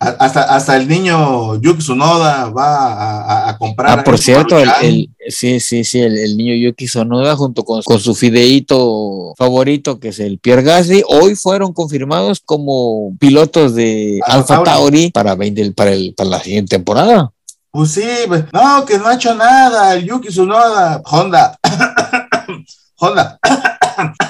hasta, 0.00 0.42
hasta 0.42 0.76
el 0.76 0.88
niño 0.88 1.54
Yuki 1.60 1.78
Tsunoda 1.78 2.48
va 2.48 3.48
a, 3.48 3.56
comprar. 3.56 4.00
Ah, 4.00 4.04
por 4.04 4.18
cierto, 4.18 4.58
el, 4.58 5.10
sí, 5.28 5.60
sí, 5.60 5.84
sí, 5.84 6.00
el, 6.00 6.36
niño 6.36 6.54
Yuki 6.54 6.86
Tsunoda 6.86 7.36
junto 7.36 7.62
con, 7.62 7.82
su 7.82 8.14
fideíto 8.16 9.32
favorito, 9.38 10.00
que 10.00 10.08
es 10.08 10.18
el 10.18 10.40
Pierre 10.40 10.62
Gasly, 10.62 11.04
hoy 11.06 11.36
fueron 11.36 11.72
confirmados 11.72 12.40
como 12.44 13.16
pilotos 13.20 13.76
de 13.76 14.18
Alfa 14.26 14.64
Tauri 14.64 15.12
para, 15.12 15.36
para, 15.36 15.92
el, 15.92 16.14
para 16.14 16.30
la 16.30 16.40
siguiente 16.40 16.74
temporada. 16.76 17.30
Pues 17.70 17.92
sí, 17.92 18.08
pues, 18.26 18.46
no, 18.52 18.84
que 18.84 18.98
no 18.98 19.06
ha 19.06 19.14
hecho 19.14 19.36
nada, 19.36 19.94
el 19.94 20.04
Yuki 20.04 20.30
Tsunoda, 20.30 21.00
Honda, 21.04 21.56
Honda. 22.96 23.38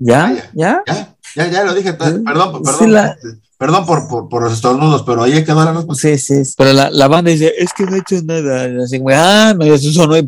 ¿Ya? 0.00 0.34
¿Ya? 0.54 0.82
¿Ya? 0.86 1.16
Ya, 1.34 1.50
ya 1.50 1.64
lo 1.64 1.74
dije, 1.74 1.92
perdón, 1.92 2.24
perdón, 2.24 2.62
perdón 3.58 3.86
por, 3.86 4.28
por, 4.28 4.42
los 4.42 4.52
estornudos, 4.54 5.02
pero 5.02 5.22
ahí 5.22 5.44
quedó 5.44 5.64
la 5.64 5.72
respuesta. 5.72 6.08
Sí, 6.08 6.18
sí, 6.18 6.54
pero 6.56 6.72
la, 6.72 6.90
la 6.90 7.08
banda 7.08 7.30
dice, 7.30 7.52
es 7.58 7.72
que 7.74 7.84
no 7.84 7.96
he 7.96 7.98
hecho 7.98 8.16
nada. 8.24 8.82
Así, 8.82 9.02
ah, 9.12 9.54
no, 9.56 9.64
eso 9.64 9.92
sonó 9.92 10.16
y 10.16 10.24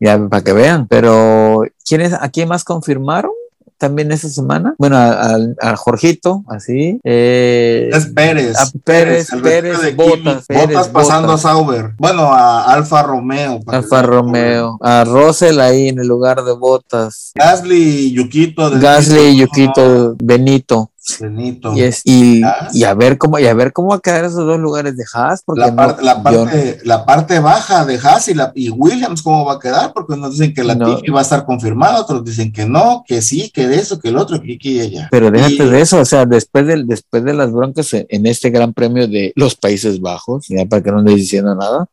ya 0.00 0.28
para 0.28 0.42
que 0.42 0.52
vean. 0.52 0.86
Pero, 0.88 1.62
¿quiénes, 1.86 2.12
¿a 2.12 2.28
quién 2.28 2.48
más 2.48 2.64
confirmaron? 2.64 3.32
También 3.80 4.12
esa 4.12 4.28
semana. 4.28 4.74
Bueno, 4.78 4.96
a, 4.98 5.76
Jorgito, 5.76 6.44
así. 6.48 7.00
Eh, 7.02 7.90
es 7.92 8.06
Pérez. 8.06 8.56
A 8.58 8.70
Pérez, 8.84 9.28
Pérez, 9.42 9.96
Botas. 9.96 10.44
Botas 10.48 10.88
pasando 10.88 11.32
a 11.32 11.38
Sauber. 11.38 11.94
Bueno, 11.98 12.32
a 12.32 12.72
Alfa 12.72 13.02
Romeo. 13.02 13.60
Alfa 13.66 14.02
Romeo. 14.02 14.78
A 14.82 15.04
Rosel 15.04 15.60
ahí 15.60 15.88
en 15.88 15.98
el 15.98 16.06
lugar 16.06 16.44
de 16.44 16.52
Botas. 16.52 17.32
Gasly 17.34 17.82
y 17.82 18.12
Yukito. 18.12 18.70
Gasly 18.78 19.20
y 19.20 19.36
Yukito 19.38 20.14
Benito. 20.22 20.90
Benito. 21.18 21.72
Y, 21.74 21.82
y, 22.04 22.42
y, 22.74 22.84
a 22.84 22.94
ver 22.94 23.16
cómo, 23.16 23.38
y 23.38 23.46
a 23.46 23.54
ver 23.54 23.72
cómo 23.72 23.88
va 23.88 23.96
a 23.96 24.00
quedar 24.00 24.24
esos 24.24 24.46
dos 24.46 24.58
lugares 24.58 24.96
de 24.96 25.04
Haas. 25.12 25.42
Porque 25.42 25.60
la, 25.60 25.74
parte, 25.74 26.04
la, 26.04 26.22
parte, 26.22 26.78
la 26.84 27.06
parte 27.06 27.38
baja 27.38 27.86
de 27.86 27.98
Haas 27.98 28.28
y, 28.28 28.34
la, 28.34 28.52
y 28.54 28.68
Williams, 28.68 29.22
¿cómo 29.22 29.44
va 29.44 29.54
a 29.54 29.58
quedar? 29.58 29.92
Porque 29.92 30.12
unos 30.14 30.32
dicen 30.32 30.52
que 30.52 30.62
la 30.62 30.74
no. 30.74 31.00
va 31.14 31.18
a 31.20 31.22
estar 31.22 31.46
confirmada, 31.46 32.00
otros 32.00 32.24
dicen 32.24 32.52
que 32.52 32.66
no, 32.66 33.02
que 33.06 33.22
sí, 33.22 33.50
que 33.50 33.66
de 33.66 33.76
eso, 33.76 33.98
que 33.98 34.08
el 34.08 34.18
otro, 34.18 34.40
que 34.40 34.54
aquí 34.54 34.76
y 34.76 34.80
allá. 34.80 35.08
Pero 35.10 35.30
déjate 35.30 35.68
de 35.68 35.80
eso, 35.80 36.00
o 36.00 36.04
sea, 36.04 36.26
después, 36.26 36.66
del, 36.66 36.86
después 36.86 37.24
de 37.24 37.34
las 37.34 37.50
broncas 37.50 37.94
en 37.94 38.26
este 38.26 38.50
Gran 38.50 38.74
Premio 38.74 39.08
de 39.08 39.32
los 39.36 39.56
Países 39.56 40.00
Bajos, 40.00 40.46
ya 40.48 40.66
para 40.66 40.82
que 40.82 40.92
no 40.92 40.98
andes 40.98 41.16
diciendo 41.16 41.54
nada, 41.54 41.86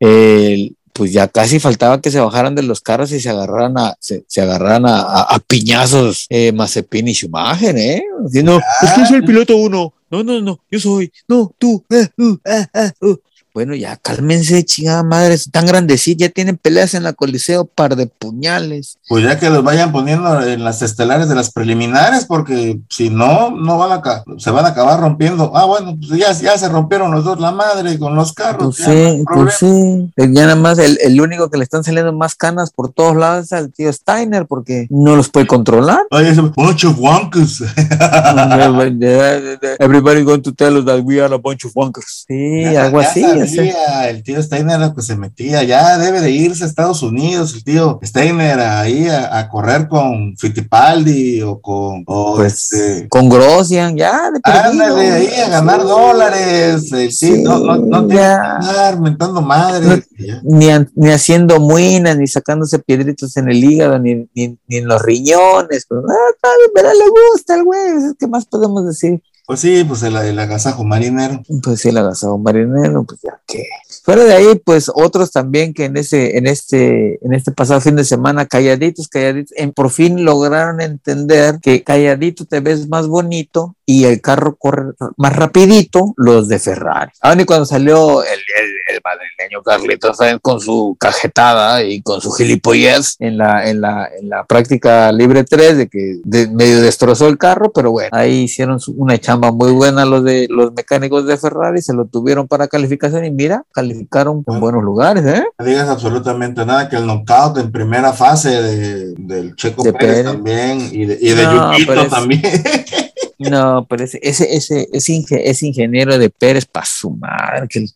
el, 0.00 0.76
pues 1.00 1.14
ya 1.14 1.28
casi 1.28 1.58
faltaba 1.58 2.02
que 2.02 2.10
se 2.10 2.20
bajaran 2.20 2.54
de 2.54 2.62
los 2.62 2.82
carros 2.82 3.10
y 3.12 3.20
se 3.20 3.30
agarraran 3.30 3.78
a, 3.78 3.96
se, 4.00 4.22
agarraran 4.36 4.84
a, 4.86 5.42
piñazos 5.46 6.26
eh, 6.28 6.52
Mazepin 6.52 7.08
y 7.08 7.14
Schumacher, 7.14 7.74
¿eh? 7.78 8.04
Diciendo, 8.22 8.60
es 8.82 8.90
que 8.92 9.06
soy 9.06 9.16
el 9.16 9.24
piloto 9.24 9.56
uno. 9.56 9.94
No, 10.10 10.22
no, 10.22 10.42
no, 10.42 10.60
yo 10.70 10.78
soy. 10.78 11.10
No, 11.26 11.54
tú. 11.56 11.82
Eh, 11.88 12.06
uh, 12.18 12.36
eh, 12.44 12.90
uh 13.00 13.16
bueno, 13.52 13.74
ya 13.74 13.96
cálmense, 13.96 14.64
chingada 14.64 15.02
madre, 15.02 15.36
tan 15.50 15.66
grandecitos, 15.66 16.20
ya 16.20 16.28
tienen 16.28 16.56
peleas 16.56 16.94
en 16.94 17.02
la 17.02 17.12
Coliseo, 17.12 17.64
par 17.64 17.96
de 17.96 18.06
puñales. 18.06 18.98
Pues 19.08 19.24
ya 19.24 19.38
que 19.38 19.50
los 19.50 19.64
vayan 19.64 19.92
poniendo 19.92 20.42
en 20.42 20.62
las 20.62 20.82
estelares 20.82 21.28
de 21.28 21.34
las 21.34 21.50
preliminares, 21.50 22.26
porque 22.26 22.80
si 22.88 23.10
no, 23.10 23.50
no 23.50 23.78
van 23.78 23.92
a 23.92 24.00
se 24.38 24.50
van 24.50 24.64
a 24.64 24.68
acabar 24.68 25.00
rompiendo. 25.00 25.52
Ah, 25.54 25.64
bueno, 25.64 25.96
pues 25.98 26.18
ya, 26.18 26.32
ya 26.32 26.56
se 26.56 26.68
rompieron 26.68 27.10
los 27.10 27.24
dos 27.24 27.40
la 27.40 27.50
madre 27.50 27.98
con 27.98 28.14
los 28.14 28.32
carros. 28.32 28.76
Pues 28.76 28.88
sí, 28.88 29.24
pues 29.32 29.54
sí. 29.54 30.12
Ya 30.16 30.46
nada 30.46 30.56
más 30.56 30.78
el, 30.78 30.98
el, 31.02 31.20
único 31.20 31.50
que 31.50 31.58
le 31.58 31.64
están 31.64 31.84
saliendo 31.84 32.12
más 32.12 32.34
canas 32.34 32.70
por 32.70 32.92
todos 32.92 33.16
lados 33.16 33.46
es 33.46 33.52
al 33.52 33.72
tío 33.72 33.92
Steiner, 33.92 34.46
porque 34.46 34.86
no 34.90 35.16
los 35.16 35.28
puede 35.28 35.46
controlar. 35.46 36.00
Oye, 36.10 36.32
bunch 36.56 36.84
of 36.84 36.98
wonkers. 36.98 37.60
Everybody 39.80 40.24
going 40.24 40.42
to 40.42 40.52
tell 40.52 40.78
us 40.78 40.84
that 40.84 41.02
we 41.02 41.20
are 41.20 41.32
a 41.32 41.38
bunch 41.38 41.64
of 41.64 41.72
wonkers. 41.74 42.24
Sí, 42.28 42.64
algo 42.76 43.00
así 43.00 43.24
el 43.42 44.22
tío 44.22 44.42
Steiner 44.42 44.92
pues 44.94 45.06
se 45.06 45.16
metía, 45.16 45.62
ya 45.62 45.98
debe 45.98 46.20
de 46.20 46.30
irse 46.30 46.64
a 46.64 46.66
Estados 46.66 47.02
Unidos, 47.02 47.54
el 47.54 47.64
tío 47.64 48.00
Steiner 48.02 48.58
ahí 48.60 49.08
a, 49.08 49.48
correr 49.48 49.88
con 49.88 50.36
Fittipaldi 50.36 51.42
o 51.42 51.60
con 51.60 52.04
pues, 52.04 52.72
este, 52.72 53.08
con 53.08 53.28
Grosjean, 53.28 53.96
ya 53.96 54.30
de 54.30 54.40
Ándale 54.42 55.10
ahí 55.10 55.40
a 55.40 55.48
ganar 55.48 55.82
dólares, 55.82 56.90
sí, 57.10 57.42
no, 57.42 57.58
no, 57.58 57.76
no 57.76 58.06
tiene 58.06 58.22
que 58.22 58.66
estar 58.66 59.00
mentando 59.00 59.42
madre. 59.42 60.04
ni, 60.42 60.68
ni, 60.94 61.10
haciendo 61.10 61.60
muinas, 61.60 62.16
ni 62.16 62.26
sacándose 62.26 62.78
piedritos 62.78 63.36
en 63.36 63.48
el 63.48 63.62
hígado, 63.62 63.98
ni, 63.98 64.28
ni, 64.34 64.58
en 64.68 64.86
los 64.86 65.02
riñones, 65.02 65.86
pero 65.88 66.02
ah, 66.08 66.92
le 66.92 67.10
gusta 67.32 67.54
el 67.54 67.64
güey, 67.64 67.80
¿qué 68.18 68.26
más 68.26 68.46
podemos 68.46 68.86
decir? 68.86 69.22
Pues 69.50 69.62
sí, 69.62 69.82
pues 69.82 70.00
el, 70.04 70.14
el, 70.14 70.38
agasajo 70.38 70.84
marinero. 70.84 71.42
Pues 71.64 71.80
sí, 71.80 71.88
el 71.88 71.98
agasajo 71.98 72.38
marinero, 72.38 73.02
pues 73.02 73.20
ya 73.20 73.40
que. 73.48 73.66
Fuera 74.04 74.22
de 74.22 74.32
ahí, 74.32 74.62
pues 74.64 74.88
otros 74.94 75.32
también 75.32 75.74
que 75.74 75.86
en 75.86 75.96
ese, 75.96 76.38
en 76.38 76.46
este, 76.46 77.18
en 77.26 77.34
este 77.34 77.50
pasado 77.50 77.80
fin 77.80 77.96
de 77.96 78.04
semana, 78.04 78.46
calladitos, 78.46 79.08
calladitos, 79.08 79.52
en, 79.56 79.72
por 79.72 79.90
fin 79.90 80.24
lograron 80.24 80.80
entender 80.80 81.58
que 81.60 81.82
calladito 81.82 82.44
te 82.44 82.60
ves 82.60 82.88
más 82.88 83.08
bonito 83.08 83.74
y 83.90 84.04
el 84.04 84.20
carro 84.20 84.54
corre 84.56 84.92
más 85.16 85.34
rapidito 85.34 86.14
los 86.16 86.46
de 86.46 86.60
Ferrari. 86.60 87.10
Aún 87.22 87.40
y 87.40 87.44
cuando 87.44 87.66
salió 87.66 88.22
el, 88.22 88.28
el, 88.28 88.94
el 88.94 89.00
madrileño 89.02 89.62
Carlitos 89.64 90.18
con 90.42 90.60
su 90.60 90.96
cajetada 90.98 91.82
y 91.82 92.00
con 92.00 92.20
su 92.20 92.30
gilipollez 92.30 93.16
en 93.18 93.36
la, 93.36 93.68
en 93.68 93.80
la, 93.80 94.08
en 94.16 94.28
la 94.28 94.44
práctica 94.44 95.10
libre 95.10 95.42
3 95.42 95.76
de 95.76 95.88
que 95.88 96.20
de, 96.22 96.46
medio 96.48 96.80
destrozó 96.80 97.26
el 97.26 97.36
carro, 97.36 97.72
pero 97.72 97.90
bueno, 97.90 98.10
ahí 98.12 98.42
hicieron 98.42 98.78
una 98.96 99.18
chamba 99.18 99.50
muy 99.50 99.72
buena 99.72 100.04
los 100.04 100.22
de 100.22 100.46
los 100.48 100.72
mecánicos 100.72 101.26
de 101.26 101.36
Ferrari, 101.36 101.82
se 101.82 101.92
lo 101.92 102.04
tuvieron 102.04 102.46
para 102.46 102.68
calificación 102.68 103.24
y 103.24 103.32
mira, 103.32 103.64
calificaron 103.72 104.44
en 104.46 104.60
buenos 104.60 104.84
lugares, 104.84 105.26
¿eh? 105.26 105.44
No 105.58 105.64
digas 105.64 105.88
absolutamente 105.88 106.64
nada, 106.64 106.88
que 106.88 106.94
el 106.94 107.06
knockout 107.06 107.58
en 107.58 107.72
primera 107.72 108.12
fase 108.12 108.50
de, 108.50 109.14
del 109.18 109.56
Checo 109.56 109.82
De 109.82 109.92
Pérez, 109.92 110.16
Pérez. 110.18 110.32
también 110.32 110.80
y 110.92 111.06
de, 111.06 111.18
y 111.20 111.34
de 111.34 111.44
No, 111.44 112.06
también. 112.08 112.42
No, 113.48 113.86
pero 113.88 114.04
ese, 114.04 114.18
ese, 114.22 114.54
ese, 114.54 114.88
ese, 114.92 115.12
inge- 115.14 115.40
ese 115.44 115.66
ingeniero 115.66 116.18
de 116.18 116.28
Pérez 116.28 116.66
para 116.66 116.84
sumar, 116.84 117.66
que 117.68 117.86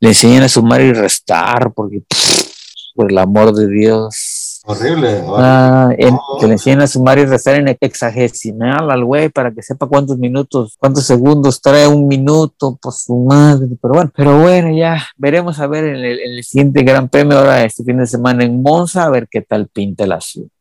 le 0.00 0.08
enseñan 0.08 0.44
a 0.44 0.48
sumar 0.48 0.80
y 0.82 0.92
restar, 0.92 1.72
porque 1.74 2.00
pff, 2.08 2.42
por 2.94 3.10
el 3.10 3.18
amor 3.18 3.52
de 3.54 3.66
Dios. 3.68 4.60
Horrible. 4.66 5.16
horrible. 5.16 5.34
Ah, 5.36 5.90
en- 5.98 6.16
que 6.40 6.46
le 6.46 6.52
enseñan 6.54 6.82
a 6.82 6.86
sumar 6.86 7.18
y 7.18 7.26
restar 7.26 7.56
en 7.56 7.76
hexagesimal 7.80 8.88
al 8.90 9.04
güey 9.04 9.28
para 9.28 9.52
que 9.52 9.62
sepa 9.62 9.86
cuántos 9.88 10.16
minutos, 10.16 10.76
cuántos 10.78 11.04
segundos 11.04 11.60
trae 11.60 11.86
un 11.88 12.06
minuto, 12.06 12.78
por 12.80 12.92
su 12.92 13.16
madre. 13.28 13.66
Pero 13.82 13.94
bueno, 13.94 14.12
pero 14.16 14.40
bueno, 14.40 14.74
ya 14.74 15.04
veremos 15.16 15.58
a 15.58 15.66
ver 15.66 15.84
en 15.84 15.96
el, 15.96 16.20
en 16.20 16.32
el 16.38 16.44
siguiente 16.44 16.82
Gran 16.84 17.08
Premio 17.08 17.36
ahora 17.38 17.64
este 17.64 17.82
fin 17.84 17.98
de 17.98 18.06
semana 18.06 18.44
en 18.44 18.62
Monza, 18.62 19.04
a 19.04 19.10
ver 19.10 19.26
qué 19.30 19.42
tal 19.42 19.66
pinta 19.66 20.04
el 20.04 20.12
asunto. 20.12 20.53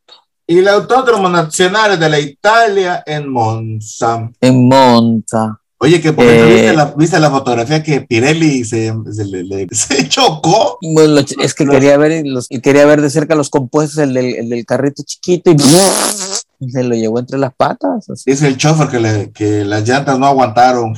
Y 0.53 0.59
el 0.59 0.67
Autódromo 0.67 1.29
Nacional 1.29 1.99
de 1.99 2.09
la 2.09 2.19
Italia 2.19 3.01
en 3.07 3.27
Monza. 3.27 4.29
En 4.39 4.67
Monza. 4.67 5.59
Oye, 5.79 5.99
que 5.99 6.13
por 6.13 6.25
Eh. 6.25 6.45
¿viste, 6.45 6.73
la, 6.73 6.93
viste 6.95 7.19
la 7.19 7.31
fotografía 7.31 7.81
que 7.81 8.01
Pirelli 8.01 8.63
se, 8.63 8.93
se, 9.11 9.25
le- 9.25 9.43
le- 9.43 9.67
se 9.71 10.07
chocó? 10.07 10.77
Bueno, 10.93 11.21
es 11.41 11.53
que 11.55 11.65
quería 11.65 11.97
ver 11.97 12.21
los, 12.27 12.47
quería 12.61 12.85
ver 12.85 13.01
de 13.01 13.09
cerca 13.09 13.33
los 13.33 13.49
compuestos, 13.49 13.97
el 13.97 14.13
del, 14.13 14.35
el 14.35 14.49
del 14.49 14.63
carrito 14.63 15.01
chiquito 15.03 15.49
y 15.49 15.57
se 16.71 16.83
lo 16.83 16.93
llevó 16.93 17.17
entre 17.17 17.39
las 17.39 17.53
patas. 17.55 18.05
Dice 18.23 18.47
el 18.47 18.55
chofer 18.57 18.89
que, 18.89 18.99
le- 18.99 19.31
que 19.31 19.65
las 19.65 19.87
llantas 19.89 20.19
no 20.19 20.27
aguantaron. 20.27 20.93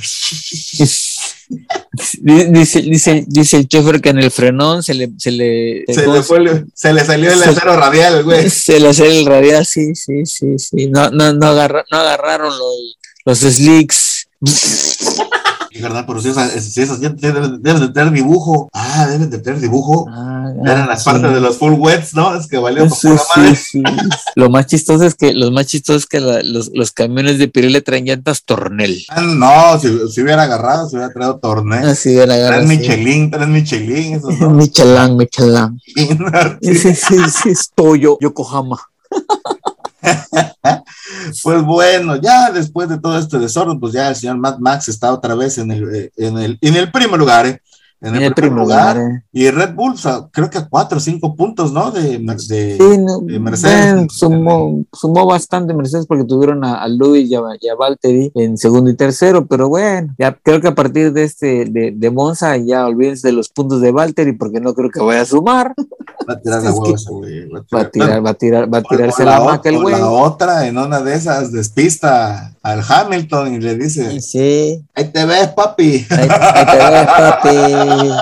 Dice, 2.21 2.81
dice, 2.81 3.23
dice 3.27 3.58
el 3.58 3.67
chofer 3.67 4.01
que 4.01 4.10
en 4.10 4.19
el 4.19 4.31
frenón 4.31 4.84
se 4.84 4.93
le, 4.93 5.12
se 5.17 5.31
le, 5.31 5.86
Se 5.88 6.08
le, 6.08 6.23
fue 6.23 6.65
se 6.73 6.91
le 6.91 7.05
salió 7.05 7.31
el 7.31 7.43
acero 7.43 7.77
radial, 7.77 8.23
güey. 8.23 8.49
se 8.49 8.79
le 8.79 8.89
hace 8.89 9.19
el 9.19 9.25
radial, 9.25 9.65
sí, 9.65 9.95
sí, 9.95 10.25
sí, 10.25 10.58
sí. 10.58 10.88
No, 10.88 11.10
no, 11.12 11.34
no, 11.34 11.47
agarra- 11.47 11.86
no 11.91 11.97
agarraron 11.99 12.58
los, 12.58 12.97
los 13.25 13.39
slicks. 13.39 14.27
Pero 15.81 16.21
si 16.21 16.29
esas, 16.29 16.51
si 16.51 16.81
esas 16.81 16.99
deben, 17.01 17.61
deben 17.61 17.81
de 17.81 17.89
tener 17.89 18.11
dibujo. 18.13 18.69
Ah, 18.73 19.07
deben 19.09 19.29
de 19.29 19.39
tener 19.39 19.59
dibujo. 19.59 20.05
Ah, 20.09 20.51
Eran 20.63 20.88
las 20.88 21.03
sí. 21.03 21.09
partes 21.09 21.33
de 21.33 21.41
los 21.41 21.57
full 21.57 21.73
wets, 21.73 22.13
¿no? 22.13 22.33
Es 22.35 22.47
que 22.47 22.57
valió 22.57 22.88
por 22.88 22.97
Sí, 22.97 23.09
sí, 23.57 23.81
madre. 23.81 23.99
Lo 24.35 24.49
más 24.49 24.67
chistoso 24.67 25.03
es 25.05 25.15
que 25.15 25.33
los 25.33 25.51
más 25.51 25.65
chistosos 25.67 26.03
es 26.03 26.07
que 26.07 26.19
la- 26.21 26.41
los, 26.43 26.71
los 26.73 26.91
camiones 26.91 27.39
de 27.39 27.47
Pirelli 27.49 27.81
traen 27.81 28.05
llantas 28.05 28.43
tornel. 28.45 29.03
Ah, 29.09 29.21
No, 29.21 29.79
si, 29.79 29.89
si 30.11 30.21
hubiera 30.21 30.43
agarrado, 30.43 30.88
se 30.89 30.95
hubiera 30.95 31.11
traído 31.11 31.38
torneo. 31.39 31.89
Así 31.89 32.13
de 32.13 32.25
la 32.25 32.38
garra. 32.38 32.57
Tres. 32.57 32.67
Michelin, 32.69 33.31
tres 33.31 33.47
Michelin, 33.47 34.13
esos 34.15 34.39
no. 34.39 34.49
Michelin, 34.51 35.17
Michelin. 35.17 35.81
Sí. 36.61 36.75
Sí, 36.75 36.95
sí, 36.95 37.15
sí, 37.29 37.49
es 37.49 37.71
Toyo, 37.75 38.17
Yokohama. 38.21 38.79
Pues 41.43 41.63
bueno, 41.63 42.15
ya 42.17 42.51
después 42.51 42.89
de 42.89 42.99
todo 42.99 43.17
este 43.17 43.37
desorden, 43.39 43.79
pues 43.79 43.93
ya 43.93 44.09
el 44.09 44.15
señor 44.15 44.37
Mad 44.37 44.59
Max 44.59 44.87
está 44.89 45.11
otra 45.11 45.35
vez 45.35 45.57
en 45.57 45.71
el, 45.71 45.95
eh, 45.95 46.11
en 46.17 46.37
el, 46.37 46.57
en 46.61 46.75
el 46.75 46.91
primer 46.91 47.19
lugar, 47.19 47.45
¿eh? 47.45 47.61
En 48.05 48.15
el 48.15 48.33
primer 48.33 48.59
lugar. 48.59 48.97
eh. 48.97 49.23
Y 49.31 49.49
Red 49.49 49.73
Bull, 49.75 49.93
o 49.93 49.97
sea, 49.97 50.27
creo 50.31 50.49
que 50.49 50.57
a 50.59 50.67
cuatro 50.67 50.97
o 50.97 51.01
cinco 51.01 51.35
puntos, 51.35 51.71
¿no? 51.71 51.91
De, 51.91 52.17
de- 52.17 52.77
Sí, 52.77 52.97
no, 52.99 53.19
de 53.21 53.39
Mercedes. 53.39 53.93
bueno, 53.93 54.07
sumó, 54.09 54.85
sumó 54.93 55.25
bastante 55.25 55.73
Mercedes 55.73 56.05
porque 56.05 56.23
tuvieron 56.23 56.63
a, 56.63 56.75
a 56.81 56.87
Luis 56.87 57.29
y 57.29 57.35
a, 57.35 57.41
y 57.59 57.67
a 57.69 57.75
Valtteri 57.75 58.31
en 58.35 58.57
segundo 58.57 58.89
y 58.89 58.95
tercero, 58.95 59.45
pero 59.45 59.67
bueno, 59.69 60.13
ya 60.17 60.37
creo 60.43 60.61
que 60.61 60.67
a 60.67 60.75
partir 60.75 61.11
de 61.13 61.23
este 61.23 61.65
de, 61.65 61.91
de 61.95 62.11
Monza 62.11 62.55
ya 62.57 62.85
olvídense 62.85 63.27
de 63.27 63.33
los 63.33 63.49
puntos 63.49 63.81
de 63.81 63.91
Valtteri 63.91 64.33
porque 64.33 64.59
no 64.61 64.73
creo 64.73 64.89
que 64.89 65.01
vaya 65.01 65.21
a 65.21 65.25
sumar. 65.25 65.73
va 66.29 66.33
a 66.33 66.39
tirar 66.39 66.63
la 66.63 66.71
huevo 66.71 66.95
ese 66.95 67.09
güey. 67.11 67.49
Va 67.73 67.81
a 67.81 67.89
tirar, 67.89 68.25
va 68.25 68.29
a 68.29 68.33
tirar, 68.33 68.73
va 68.73 68.77
a 68.79 68.81
o 68.81 68.83
tirarse 68.83 69.23
la 69.25 69.41
o 69.41 69.45
maca 69.45 69.69
el 69.69 69.81
güey. 69.81 69.95
La 69.95 70.09
otra, 70.09 70.67
en 70.67 70.77
una 70.77 71.01
de 71.01 71.15
esas, 71.15 71.51
despista 71.51 72.53
al 72.61 72.81
Hamilton 72.87 73.55
y 73.55 73.59
le 73.59 73.75
dice: 73.75 74.19
Sí, 74.21 74.83
Ahí 74.95 75.05
te 75.11 75.25
ves, 75.25 75.47
papi. 75.49 76.05
ahí, 76.09 76.27
ahí 76.29 76.65
te 76.65 76.77
ves, 76.77 77.07
papi. 77.07 77.49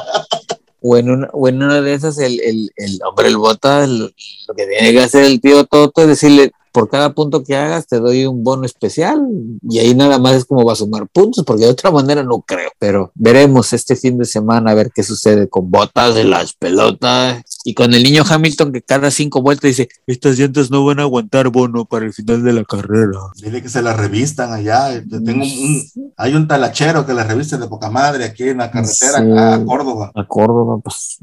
O 0.86 0.98
en, 0.98 1.10
una, 1.10 1.30
o 1.32 1.48
en 1.48 1.64
una 1.64 1.80
de 1.80 1.94
esas, 1.94 2.18
el, 2.18 2.42
el, 2.42 2.70
el 2.76 3.00
hombre, 3.08 3.30
el 3.30 3.38
bota, 3.38 3.88
lo, 3.88 4.04
lo 4.04 4.54
que 4.54 4.68
tiene 4.68 4.92
que 4.92 5.00
hacer 5.02 5.24
el 5.24 5.40
tío 5.40 5.64
Toto 5.64 6.02
es 6.02 6.10
decirle, 6.10 6.52
por 6.74 6.90
cada 6.90 7.14
punto 7.14 7.44
que 7.44 7.56
hagas 7.56 7.88
te 7.88 8.00
doy 8.00 8.26
un 8.26 8.44
bono 8.44 8.66
especial 8.66 9.22
y 9.62 9.78
ahí 9.78 9.94
nada 9.94 10.18
más 10.18 10.34
es 10.34 10.44
como 10.44 10.66
va 10.66 10.74
a 10.74 10.76
sumar 10.76 11.08
puntos, 11.08 11.46
porque 11.46 11.66
de 11.66 11.70
otra 11.70 11.92
manera 11.92 12.24
no 12.24 12.42
creo. 12.42 12.72
Pero 12.80 13.12
veremos 13.14 13.72
este 13.74 13.96
fin 13.96 14.18
de 14.18 14.26
semana 14.26 14.72
a 14.72 14.74
ver 14.74 14.92
qué 14.94 15.04
sucede 15.04 15.48
con 15.48 15.70
botas 15.70 16.16
de 16.16 16.24
las 16.24 16.54
pelotas 16.54 17.44
y 17.63 17.73
con 17.73 17.93
el 17.93 18.04
niño 18.04 18.23
Hamilton 18.28 18.71
que 18.73 18.82
cada 18.82 19.10
cinco 19.12 19.41
vueltas 19.41 19.69
dice, 19.69 19.89
estas 20.08 20.38
llantas 20.38 20.69
no 20.69 20.84
van 20.86 20.99
a 20.99 21.04
aguantar 21.04 21.49
bono 21.49 21.86
para 21.86 22.06
el 22.06 22.13
final 22.13 22.43
de 22.43 22.54
la 22.54 22.63
carrera. 22.65 23.19
Dile 23.41 23.62
que 23.62 23.69
se 23.69 23.82
la 23.82 23.93
revistan 23.93 24.52
allá. 24.52 24.93
Yo 25.06 25.23
Tengo 25.23 25.43
un, 25.43 25.84
hay 26.17 26.36
un 26.36 26.47
talachero 26.47 27.06
que 27.06 27.13
la 27.13 27.23
reviste 27.23 27.58
de 27.58 27.67
poca 27.67 27.89
madre 27.89 28.26
aquí 28.26 28.43
en 28.49 28.58
la 28.58 28.69
carretera 28.71 29.19
Sí. 29.19 29.32
a 29.38 29.63
Córdoba. 29.65 30.12
a 30.13 30.26
Córdoba, 30.28 30.80
pues, 30.84 31.17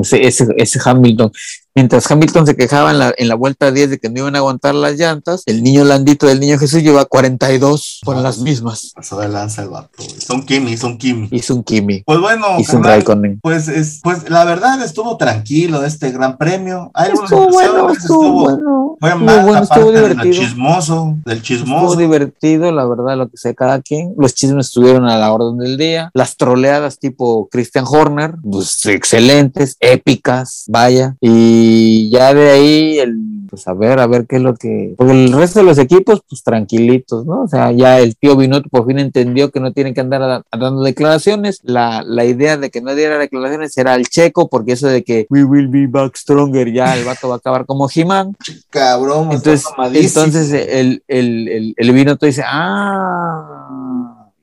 ese, 0.00 0.26
ese, 0.26 0.46
ese 0.56 0.78
Hamilton. 0.84 1.32
Mientras 1.74 2.10
Hamilton 2.10 2.44
se 2.44 2.56
quejaba 2.56 2.90
en 2.90 2.98
la, 2.98 3.14
en 3.16 3.28
la 3.28 3.36
vuelta 3.36 3.70
10 3.70 3.90
de 3.90 3.98
que 3.98 4.08
no 4.10 4.18
iban 4.20 4.34
a 4.34 4.38
aguantar 4.38 4.74
las 4.74 4.94
llantas, 4.98 5.44
el 5.46 5.62
niño 5.62 5.84
Landito 5.84 6.26
del 6.26 6.40
niño 6.40 6.58
Jesús 6.58 6.82
lleva 6.82 7.04
42 7.04 8.00
con 8.04 8.18
Ah. 8.18 8.20
las 8.22 8.38
mismas. 8.38 8.90
Pasó 8.96 9.18
de 9.20 9.28
lanza 9.28 9.62
el 9.62 9.68
vato. 9.68 9.90
Son 10.18 10.44
Kimi, 10.44 10.76
son 10.76 10.98
Kimi. 10.98 11.28
Hizo 11.30 11.54
un 11.54 11.62
Kimi, 11.62 12.02
Pues 12.04 12.18
bueno, 12.18 12.46
carnal, 12.66 12.82
Raikkonen. 12.84 13.38
pues, 13.40 13.68
es, 13.68 14.00
pues 14.02 14.28
la 14.28 14.44
verdad 14.44 14.82
estuvo 14.82 15.16
tranquilo 15.16 15.47
este 15.86 16.10
gran 16.12 16.36
premio. 16.36 16.90
Hay 16.94 17.12
Estuvo 17.12 17.48
bueno, 17.48 17.50
situaciones, 17.52 17.98
estuvo 17.98 18.32
bueno. 18.32 18.96
Fue 19.00 19.10
Estuvo 19.10 19.24
más 19.26 19.44
bueno, 19.44 19.62
estuvo 19.62 19.92
de 19.92 20.00
divertido. 20.00 20.34
chismoso, 20.34 21.16
del 21.24 21.36
Estuvo 21.38 21.56
chismoso. 21.56 21.96
divertido, 21.96 22.72
la 22.72 22.84
verdad, 22.84 23.16
lo 23.16 23.28
que 23.28 23.36
sea 23.36 23.54
cada 23.54 23.80
quien. 23.80 24.14
Los 24.18 24.34
chismes 24.34 24.66
estuvieron 24.66 25.06
a 25.06 25.16
la 25.16 25.32
orden 25.32 25.58
del 25.58 25.76
día. 25.76 26.10
Las 26.14 26.36
troleadas 26.36 26.98
tipo 26.98 27.48
Christian 27.50 27.84
Horner, 27.88 28.34
pues 28.42 28.84
excelentes, 28.86 29.76
épicas, 29.80 30.64
vaya. 30.68 31.16
Y 31.20 32.10
ya 32.10 32.34
de 32.34 32.50
ahí, 32.50 32.98
el, 32.98 33.16
pues 33.48 33.66
a 33.68 33.74
ver, 33.74 34.00
a 34.00 34.06
ver 34.06 34.26
qué 34.26 34.36
es 34.36 34.42
lo 34.42 34.54
que. 34.54 34.94
Porque 34.96 35.24
el 35.24 35.32
resto 35.32 35.60
de 35.60 35.66
los 35.66 35.78
equipos, 35.78 36.22
pues 36.28 36.42
tranquilitos, 36.42 37.26
¿no? 37.26 37.42
O 37.42 37.48
sea, 37.48 37.72
ya 37.72 37.98
el 37.98 38.16
tío 38.16 38.36
Binotto 38.36 38.68
por 38.68 38.86
fin 38.86 38.98
entendió 38.98 39.50
que 39.50 39.60
no 39.60 39.72
tienen 39.72 39.94
que 39.94 40.00
andar 40.00 40.42
dando 40.50 40.82
declaraciones. 40.82 41.60
La, 41.62 42.02
la 42.06 42.24
idea 42.24 42.56
de 42.56 42.70
que 42.70 42.80
no 42.80 42.94
diera 42.94 43.18
declaraciones 43.18 43.76
era 43.76 43.94
el 43.94 44.08
checo, 44.08 44.48
porque 44.48 44.72
eso 44.72 44.88
de 44.88 45.04
que 45.04 45.26
we 45.30 45.44
will 45.44 45.68
be 45.68 45.86
back 45.86 46.16
stronger, 46.16 46.72
ya 46.72 46.96
el 46.96 47.04
vato 47.04 47.28
va 47.28 47.34
a 47.34 47.38
acabar 47.38 47.66
como 47.66 47.88
He-Man. 47.92 48.36
Cabrón, 48.70 49.32
Entonces, 49.32 49.66
entonces 49.92 50.52
el, 50.52 51.02
el, 51.08 51.48
el, 51.48 51.74
el 51.76 52.18
dice, 52.20 52.42
ah, 52.46 53.68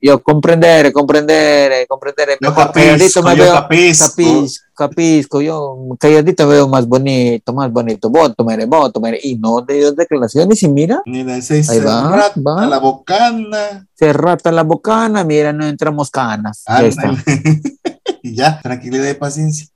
yo 0.00 0.22
comprender, 0.22 0.92
comprender, 0.92 1.86
comprender. 1.88 2.38
Yo 2.40 2.54
calladito 2.54 3.22
capisco, 3.22 3.34
yo 3.34 3.44
veo, 3.44 3.54
capisco. 3.54 4.06
capis, 4.08 4.64
capisco, 4.74 5.40
yo 5.40 5.76
calladito 5.98 6.46
veo 6.46 6.68
más 6.68 6.86
bonito, 6.86 7.52
más 7.52 7.72
bonito, 7.72 8.10
voto, 8.10 8.44
mere, 8.44 8.66
voto, 8.66 9.00
mere. 9.00 9.18
Y 9.22 9.36
no 9.36 9.64
te 9.64 9.74
dio 9.74 9.92
declaraciones 9.92 10.62
y 10.62 10.68
mira, 10.68 11.02
Mira, 11.06 11.34
Ahí 11.34 11.42
se 11.42 11.80
va, 11.80 12.14
rata 12.16 12.40
va. 12.40 12.66
la 12.66 12.78
bocana. 12.78 13.86
se 13.94 14.12
rata 14.12 14.52
la 14.52 14.62
bocana, 14.62 15.24
mira, 15.24 15.52
no 15.52 15.66
entramos 15.66 16.10
canas. 16.10 16.64
Ya 16.68 16.82
está. 16.84 17.08
Ándale. 17.08 17.24
y 18.22 18.34
ya, 18.34 18.60
tranquilidad 18.60 19.08
y 19.08 19.14
paciencia. 19.14 19.66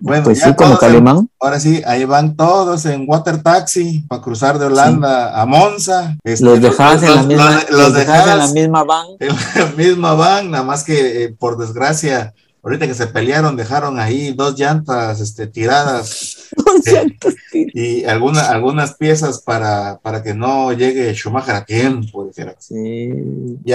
Bueno, 0.00 0.24
Pues 0.24 0.40
ya 0.40 0.48
sí, 0.48 0.54
como 0.54 0.72
en- 0.72 0.76
Calimán. 0.78 1.28
ahora 1.40 1.60
sí, 1.60 1.82
ahí 1.86 2.04
van 2.04 2.36
todos 2.36 2.84
en 2.86 3.04
water 3.08 3.42
taxi 3.42 4.04
para 4.08 4.20
cruzar 4.20 4.58
de 4.58 4.66
Holanda 4.66 5.40
a 5.40 5.46
Monza. 5.46 6.16
Este, 6.24 6.44
Los 6.44 6.60
dejas 6.60 7.02
en 7.02 7.14
la 7.14 7.22
misma, 7.22 7.50
los- 7.52 7.70
los 7.70 7.80
los 7.80 7.94
dejas 7.94 8.26
en 8.28 8.38
la 8.38 8.46
misma 8.48 8.84
van. 8.84 9.06
en 9.20 9.28
la 9.28 9.34
misma 9.76 10.14
van, 10.14 10.50
nada 10.50 10.64
más 10.64 10.84
que 10.84 11.24
eh, 11.24 11.28
por 11.38 11.56
desgracia, 11.56 12.34
ahorita 12.66 12.88
que 12.88 12.94
se 12.94 13.06
pelearon, 13.06 13.56
dejaron 13.56 14.00
ahí 14.00 14.32
dos 14.32 14.58
llantas 14.58 15.20
este, 15.20 15.46
tiradas 15.56 16.50
y 17.52 18.04
alguna, 18.04 18.48
algunas 18.48 18.94
piezas 18.94 19.40
para, 19.40 20.00
para 20.02 20.22
que 20.22 20.34
no 20.34 20.72
llegue 20.72 21.14
Schumacher 21.14 21.54
a 21.54 21.64
tiempo, 21.64 22.26
dijera. 22.26 22.56
Sí. 22.58 23.10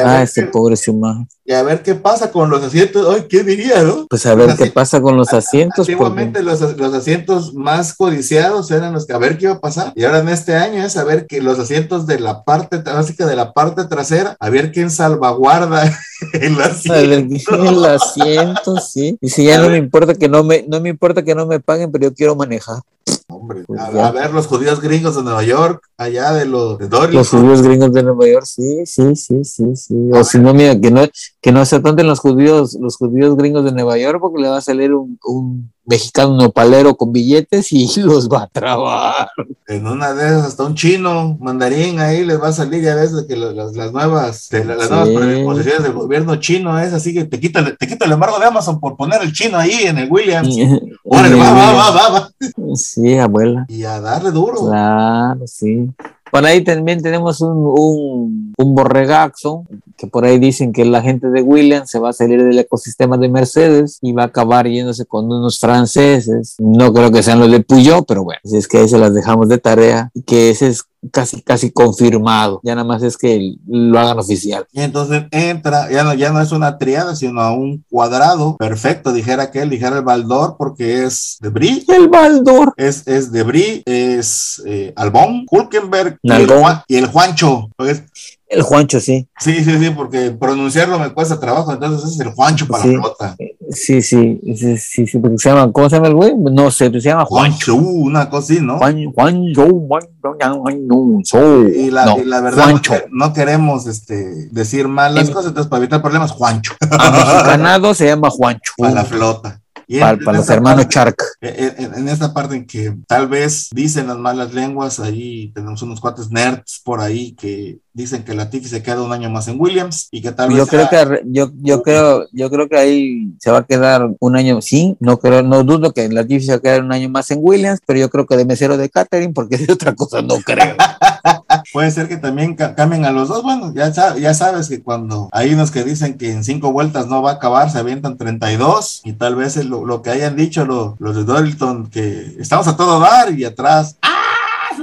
ah, 0.04 0.24
ese 0.24 0.44
pobre 0.44 0.76
Schumacher. 0.76 1.26
Y 1.46 1.54
a 1.54 1.64
ver 1.64 1.84
qué 1.84 1.96
pasa 1.96 2.32
con 2.32 2.50
los 2.50 2.62
asientos. 2.64 3.08
Ay, 3.16 3.28
¿qué 3.30 3.44
diría, 3.44 3.82
no? 3.84 4.08
Pues 4.10 4.26
a 4.26 4.36
ver 4.36 4.56
qué 4.58 4.68
pasa 4.68 5.02
con 5.02 5.16
los 5.16 5.32
asientos. 5.34 5.88
Antiguamente 5.88 6.44
los, 6.44 6.60
los, 6.78 6.94
asientos 6.94 7.54
más 7.54 7.94
codiciados 7.94 8.72
eran 8.72 8.94
los 8.94 9.06
que 9.06 9.14
a 9.14 9.18
ver 9.18 9.38
qué 9.38 9.46
iba 9.46 9.56
a 9.56 9.62
pasar. 9.62 9.94
Y 9.96 10.04
ahora 10.04 10.20
en 10.20 10.30
este 10.30 10.56
año 10.56 10.84
es 10.84 10.98
a 10.98 11.04
ver 11.04 11.28
que 11.28 11.42
los 11.42 11.60
asientos 11.60 12.06
de 12.08 12.20
la 12.20 12.44
parte 12.44 12.78
básica 12.80 13.26
de 13.26 13.36
la 13.36 13.54
parte 13.54 13.86
trasera, 13.86 14.36
a 14.40 14.50
ver 14.50 14.72
quién 14.72 14.92
salvaguarda 14.92 15.92
el 16.42 16.62
asiento. 16.62 17.56
El, 17.64 17.86
asiento, 17.86 18.78
sí. 18.78 19.18
Y 19.22 19.30
si 19.30 19.46
ya 19.46 19.60
no 19.60 19.70
me 19.70 19.78
importa 19.78 20.16
que 20.16 20.30
no 20.30 20.44
me, 20.44 20.66
no 20.68 20.80
me 20.80 20.90
importa 20.90 21.24
que 21.24 21.36
no 21.36 21.46
me 21.46 21.60
paguen, 21.60 21.92
pero 21.92 22.06
yo 22.06 22.14
quiero 22.14 22.36
manejar. 22.36 22.82
Hombre, 23.28 23.64
pues 23.66 23.80
a, 23.80 24.12
ver 24.12 24.32
los 24.32 24.48
judíos 24.48 24.82
gringos 24.82 25.16
de 25.16 25.24
Nueva 25.24 25.44
York, 25.44 25.84
allá 25.98 26.34
de 26.34 26.46
los 26.46 26.78
de 26.78 26.88
Los 27.12 27.30
judíos 27.30 27.62
gringos 27.62 27.94
de 27.94 28.04
Nueva 28.04 28.28
York, 28.28 28.46
sí, 28.46 28.86
sí, 28.86 29.16
sí, 29.16 29.44
sí, 29.44 29.76
sí. 29.76 30.10
O 30.14 30.24
si 30.24 30.38
no, 30.38 30.54
mira, 30.54 30.80
que 30.80 30.92
no, 30.92 31.02
que 31.42 31.52
no 31.52 31.66
se 31.66 31.78
atonten 31.78 32.08
los 32.08 32.20
judíos, 32.20 32.78
los 32.80 32.98
judíos 32.98 33.36
gringos 33.36 33.64
de 33.66 33.72
Nueva 33.72 33.98
York, 33.98 34.20
porque 34.20 34.42
le 34.42 34.50
va 34.50 34.58
a 34.58 34.62
salir 34.62 34.94
un, 34.94 35.18
un 35.24 35.72
mexicano 35.86 36.36
nopalero 36.36 36.96
con 36.96 37.12
billetes 37.12 37.72
y 37.72 37.88
los 38.02 38.30
va 38.30 38.44
a 38.44 38.48
trabar. 38.48 39.30
En 39.68 39.88
una 39.88 40.14
de 40.14 40.28
esas, 40.28 40.46
hasta 40.48 40.64
un 40.64 40.76
chino 40.76 41.38
mandarín 41.40 42.00
ahí 42.00 42.26
les 42.26 42.42
va 42.42 42.50
a 42.50 42.54
salir, 42.54 42.84
ya 42.84 42.96
ves, 42.96 43.12
que 43.28 43.36
las, 43.36 43.76
las 43.76 43.92
nuevas, 43.92 44.50
las 44.52 44.90
nuevas 44.90 45.10
posiciones 45.44 45.84
del 45.84 45.94
gobierno 45.94 46.36
chino 46.38 46.78
es 46.80 46.94
así 46.94 47.14
que 47.14 47.26
te 47.26 47.40
quita, 47.40 47.76
te 47.76 47.88
quita 47.88 48.06
el 48.06 48.12
embargo 48.12 48.40
de 48.40 48.46
Amazon 48.46 48.80
por 48.80 48.96
poner 48.96 49.22
el 49.22 49.34
chino 49.34 49.58
ahí 49.58 49.84
en 49.84 49.98
el 49.98 50.12
Williams. 50.12 50.56
Órale, 51.04 51.36
va, 51.36 51.54
va, 51.54 51.74
va, 51.74 51.92
va, 51.92 52.10
va. 52.10 52.32
Sí, 52.76 53.18
abuela. 53.18 53.66
Y 53.68 53.84
a 53.84 54.00
darle 54.00 54.32
duro. 54.32 54.68
Claro, 54.68 55.46
sí. 55.48 55.90
Por 56.32 56.46
ahí 56.46 56.64
también 56.64 57.02
tenemos 57.02 57.42
un, 57.42 57.58
un, 57.58 58.54
un, 58.58 58.76
borregaxo, 58.76 59.66
que 59.98 60.08
por 60.08 60.24
ahí 60.24 60.40
dicen 60.40 60.72
que 60.72 60.86
la 60.86 61.02
gente 61.02 61.30
de 61.30 61.42
Williams 61.42 61.90
se 61.90 62.00
va 62.00 62.10
a 62.10 62.14
salir 62.14 62.42
del 62.44 62.58
ecosistema 62.58 63.18
de 63.18 63.28
Mercedes 63.28 64.00
y 64.02 64.14
va 64.14 64.24
a 64.24 64.28
acabar 64.28 64.68
yéndose 64.68 65.06
con 65.06 65.26
unos 65.26 65.60
franceses. 65.60 66.56
No 66.60 66.94
creo 66.94 67.12
que 67.12 67.22
sean 67.22 67.40
los 67.40 67.52
de 67.52 67.60
Puyol, 67.60 68.06
pero 68.08 68.24
bueno, 68.24 68.40
si 68.46 68.58
es 68.58 68.68
que 68.68 68.80
ahí 68.80 68.88
se 68.88 68.98
las 68.98 69.14
dejamos 69.14 69.50
de 69.50 69.58
tarea. 69.58 70.10
Y 70.14 70.22
que 70.22 70.50
ese 70.50 70.70
es 70.70 70.86
casi 71.12 71.42
casi 71.42 71.72
confirmado. 71.72 72.60
Ya 72.64 72.76
nada 72.76 72.88
más 72.88 73.04
es 73.04 73.18
que 73.18 73.56
lo 73.68 74.00
hagan 74.00 74.20
oficial. 74.20 74.66
Y 74.72 74.82
entonces 74.82 75.24
entra, 75.32 75.90
ya 75.90 76.04
no, 76.04 76.14
ya 76.14 76.32
no 76.32 76.42
es 76.42 76.52
una 76.52 76.78
triada, 76.78 77.16
sino 77.16 77.42
a 77.42 77.54
un 77.54 77.84
cuadrado 77.90 78.58
perfecto, 78.58 79.14
dijera 79.14 79.52
que 79.52 79.62
él, 79.62 79.70
dijera 79.70 79.98
el 79.98 80.04
Baldor, 80.04 80.56
porque 80.58 81.04
es 81.04 81.38
de 81.42 81.50
Brie. 81.50 81.84
El 81.88 82.10
Baldor. 82.10 82.74
Es, 82.78 83.08
es 83.08 83.32
de 83.32 83.44
Brie, 83.44 83.84
es 83.86 84.62
eh, 84.66 84.94
Albón, 84.96 85.46
Hulkenberg 85.50 86.20
y 86.22 86.32
el, 86.32 86.48
y 86.88 86.96
el, 86.96 87.08
Juancho. 87.08 87.70
Pues, 87.76 88.04
el 88.52 88.62
Juancho, 88.64 89.00
sí. 89.00 89.28
Sí, 89.40 89.64
sí, 89.64 89.80
sí, 89.80 89.90
porque 89.92 90.32
pronunciarlo 90.32 91.00
me 91.00 91.10
cuesta 91.12 91.40
trabajo, 91.40 91.72
entonces 91.72 92.12
es 92.12 92.20
el 92.20 92.32
Juancho 92.34 92.68
para 92.68 92.86
la 92.86 92.92
flota. 93.00 93.36
Sí, 93.72 94.02
sí, 94.02 94.42
sí, 94.56 94.78
sí, 94.78 95.08
sí, 95.08 95.18
porque 95.20 95.38
se 95.38 95.50
llama, 95.50 95.72
¿cómo 95.72 95.90
se 95.90 95.96
llama 95.96 96.10
el 96.10 96.16
güey? 96.16 96.34
No 96.36 96.70
sé, 96.70 96.92
se 96.92 97.00
llama 97.00 97.26
Juancho, 97.26 97.76
uh, 97.76 98.04
una 98.04 98.30
cosa 98.30 98.54
así, 98.54 98.62
¿no? 98.62 98.78
Juan, 98.78 99.06
Juancho, 99.14 99.68
Juancho, 99.88 101.68
y 101.70 101.90
la, 101.92 102.06
no, 102.06 102.20
y 102.20 102.26
la 102.26 102.42
verdad 102.42 102.68
no, 102.68 102.82
no, 103.28 103.34
queremos 103.34 103.88
este, 103.88 104.50
decir 104.52 104.90
mal 104.90 105.16
las 105.16 105.30
cosas, 105.30 105.48
entonces 105.48 105.70
para 105.70 105.80
evitar 105.80 106.02
problemas, 106.02 106.32
Juancho. 106.32 106.74
A 106.92 107.44
ganado 107.48 107.94
se 107.94 108.08
llama 108.08 108.30
Juancho. 108.30 108.74
Para 108.78 108.94
la 108.94 109.06
flota 109.06 109.62
para, 110.00 110.38
los 110.38 110.50
hermanos 110.50 110.88
Chark. 110.88 111.22
En, 111.42 112.08
esta 112.08 112.34
parte 112.34 112.56
en 112.56 112.66
que 112.66 112.96
tal 113.08 113.28
vez 113.28 113.70
dicen 113.74 114.08
las 114.08 114.18
malas 114.18 114.54
lenguas, 114.54 115.00
ahí 115.00 115.52
tenemos 115.54 115.82
unos 115.82 116.00
cuates 116.00 116.32
nerds 116.32 116.82
por 116.84 117.02
ahí 117.02 117.34
que 117.34 117.80
dicen 117.94 118.24
que 118.24 118.34
la 118.34 118.50
Tiki 118.50 118.68
se 118.68 118.82
queda 118.82 119.02
un 119.02 119.12
año 119.12 119.30
más 119.30 119.48
en 119.48 119.60
Williams 119.60 120.08
y 120.12 120.22
que 120.22 120.32
tal 120.32 120.50
vez 120.50 120.58
yo 120.58 120.68
creo 120.68 120.90
que 120.90 121.22
yo, 121.26 121.52
yo 121.62 121.84
creo 121.84 122.26
yo 122.32 122.50
creo 122.50 122.70
que 122.70 122.78
ahí 122.78 123.34
se 123.40 123.52
va 123.52 123.60
a 123.60 123.66
quedar 123.66 124.10
un 124.20 124.36
año 124.38 124.62
sí 124.62 124.96
no 125.00 125.20
creo 125.20 125.44
no 125.44 125.64
dudo 125.64 125.92
que 125.92 126.08
la 126.08 126.26
Tiki 126.26 126.46
se 126.46 126.52
va 126.52 126.58
a 126.58 126.62
quedar 126.62 126.84
un 126.84 126.94
año 126.94 127.10
más 127.10 127.30
en 127.32 127.40
Williams 127.42 127.82
pero 127.86 128.00
yo 128.00 128.10
creo 128.10 128.26
que 128.26 128.38
de 128.38 128.46
mesero 128.46 128.78
de 128.78 128.90
catering 128.90 129.34
porque 129.34 129.58
de 129.58 129.74
otra 129.74 129.94
cosa 129.94 130.22
no 130.22 130.36
creo 130.38 130.76
puede 131.74 131.92
ser 131.92 132.08
que 132.08 132.18
también 132.18 132.56
cambien 132.56 133.06
a 133.06 133.12
los 133.12 133.30
dos 133.30 133.44
bueno 133.44 133.74
ya, 133.74 133.92
ya 134.16 134.34
sabes 134.34 134.70
que 134.70 134.82
cuando 134.82 135.30
hay 135.32 135.54
unos 135.54 135.72
que 135.72 135.84
dicen 135.84 136.18
que 136.18 136.32
en 136.32 136.44
cinco 136.44 136.72
vueltas 136.72 137.08
no 137.08 137.22
va 137.22 137.32
a 137.32 137.34
acabar 137.36 137.70
se 137.70 137.80
avientan 137.80 138.18
32 138.18 139.02
y 139.04 139.14
tal 139.14 139.36
vez 139.36 139.64
lo, 139.66 139.86
lo 139.86 140.02
que 140.02 140.10
hayan 140.10 140.36
dicho 140.36 140.66
los 140.66 141.16
de 141.16 141.24
Dorilton 141.24 141.90
que 141.90 142.36
estamos 142.40 142.68
a 142.68 142.76
todo 142.76 143.00
dar 143.00 143.32
y 143.32 143.46
atrás 143.46 143.98
¡ah! 144.02 144.22